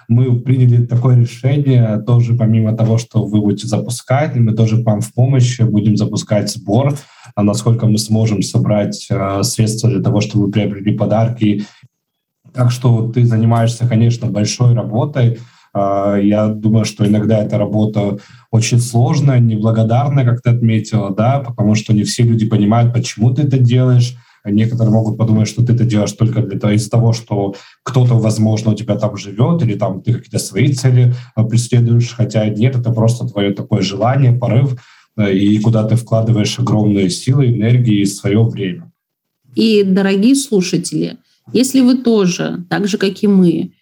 мы 0.09 0.39
приняли 0.41 0.87
такое 0.87 1.17
решение 1.17 2.03
тоже, 2.07 2.35
помимо 2.35 2.77
того, 2.77 2.99
что 2.99 3.25
вы 3.25 3.41
будете 3.41 3.67
запускать, 3.67 4.37
мы 4.37 4.53
тоже 4.53 4.77
вам 4.83 5.01
в 5.01 5.13
помощь 5.13 5.59
будем 5.61 5.97
запускать 5.97 6.51
сбор, 6.51 6.95
а 7.35 7.43
насколько 7.43 7.87
мы 7.87 7.99
сможем 7.99 8.43
собрать 8.43 9.07
э, 9.11 9.43
средства 9.43 9.91
для 9.91 10.01
того, 10.01 10.21
чтобы 10.21 10.47
вы 10.47 10.53
приобрели 10.53 10.97
подарки. 10.97 11.65
Так 12.57 12.71
что 12.71 13.13
ты 13.13 13.27
занимаешься, 13.27 13.87
конечно, 13.87 14.29
большой 14.29 14.75
работой. 14.75 15.39
Э, 15.75 16.19
я 16.23 16.49
думаю, 16.49 16.87
что 16.87 17.07
иногда 17.07 17.39
эта 17.39 17.59
работа 17.59 18.19
очень 18.51 18.81
сложная, 18.81 19.41
неблагодарная, 19.41 20.25
как 20.25 20.41
ты 20.41 20.51
отметила, 20.51 21.15
да, 21.15 21.41
потому 21.41 21.75
что 21.75 21.93
не 21.93 22.05
все 22.05 22.23
люди 22.23 22.47
понимают, 22.47 22.95
почему 22.95 23.35
ты 23.35 23.43
это 23.43 23.59
делаешь, 23.59 24.17
Некоторые 24.49 24.93
могут 24.93 25.19
подумать, 25.19 25.49
что 25.49 25.65
ты 25.65 25.73
это 25.73 25.85
делаешь 25.85 26.13
только 26.13 26.41
для 26.41 26.57
того, 26.57 26.73
из-за 26.73 26.89
того, 26.89 27.13
что 27.13 27.57
кто-то, 27.83 28.15
возможно, 28.15 28.71
у 28.71 28.75
тебя 28.75 28.95
там 28.95 29.17
живет, 29.17 29.61
или 29.63 29.75
там 29.75 30.01
ты 30.03 30.13
какие-то 30.13 30.39
свои 30.39 30.73
цели 30.73 31.15
э, 31.35 31.45
преследуешь, 31.45 32.15
хотя 32.15 32.49
нет, 32.49 32.77
это 32.77 32.93
просто 32.93 33.27
твое 33.27 33.53
такое 33.53 33.83
желание, 33.83 34.33
порыв, 34.33 34.81
э, 35.17 35.33
и 35.33 35.59
куда 35.59 35.83
ты 35.83 35.97
вкладываешь 35.97 36.61
огромные 36.61 37.11
силы, 37.11 37.49
энергии 37.49 38.03
и 38.03 38.07
свое 38.07 38.41
время. 38.45 38.93
И, 39.57 39.83
дорогие 39.83 40.37
слушатели, 40.37 41.17
если 41.53 41.81
вы 41.81 41.99
тоже, 41.99 42.65
так 42.69 42.89
же, 42.89 42.99
как 42.99 43.23
и 43.23 43.27
мы, 43.27 43.73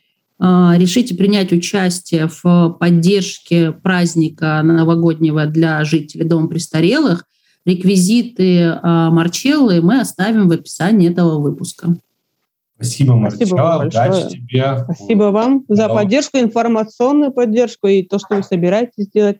э, 0.40 0.72
решите 0.76 1.14
принять 1.14 1.52
участие 1.52 2.28
в 2.28 2.76
поддержке 2.78 3.72
праздника 3.72 4.60
новогоднего 4.62 5.46
для 5.46 5.84
жителей 5.84 6.24
Дома 6.24 6.48
престарелых, 6.48 7.24
Реквизиты 7.64 8.78
а, 8.82 9.10
Марчеллы 9.10 9.80
мы 9.80 10.00
оставим 10.00 10.48
в 10.48 10.52
описании 10.52 11.10
этого 11.10 11.38
выпуска. 11.38 11.96
Спасибо, 12.76 13.14
Марчелла. 13.14 13.86
Удачи 13.86 14.28
тебе. 14.32 14.84
Спасибо 14.84 15.24
вам 15.24 15.64
за 15.68 15.88
поддержку, 15.88 16.38
информационную 16.38 17.32
поддержку 17.32 17.86
и 17.86 18.02
то, 18.02 18.18
что 18.18 18.36
вы 18.36 18.42
собираетесь 18.42 19.08
делать. 19.08 19.38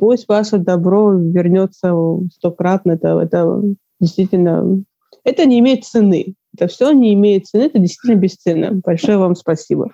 Пусть 0.00 0.26
ваше 0.26 0.58
добро 0.58 1.12
вернется 1.12 1.94
стократно. 2.34 2.92
Это, 2.92 3.20
это 3.20 3.62
действительно... 4.00 4.82
Это 5.24 5.44
не 5.44 5.58
имеет 5.58 5.84
цены. 5.84 6.34
Это 6.54 6.66
все 6.66 6.92
не 6.92 7.14
имеет 7.14 7.46
цены, 7.46 7.62
это 7.62 7.78
действительно 7.78 8.20
бесценно. 8.20 8.72
Большое 8.72 9.18
вам 9.18 9.34
спасибо. 9.34 9.92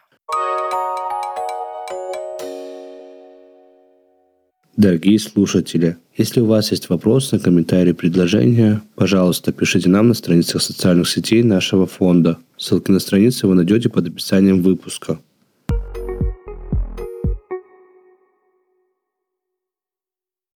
Дорогие 4.76 5.18
слушатели, 5.18 5.96
если 6.18 6.40
у 6.40 6.46
вас 6.46 6.70
есть 6.70 6.90
вопросы, 6.90 7.38
комментарии, 7.38 7.92
предложения, 7.92 8.82
пожалуйста, 8.94 9.50
пишите 9.50 9.88
нам 9.88 10.08
на 10.08 10.14
страницах 10.14 10.60
социальных 10.60 11.08
сетей 11.08 11.42
нашего 11.42 11.86
фонда. 11.86 12.36
Ссылки 12.58 12.90
на 12.90 12.98
страницы 12.98 13.46
вы 13.46 13.54
найдете 13.54 13.88
под 13.88 14.08
описанием 14.08 14.60
выпуска. 14.60 15.18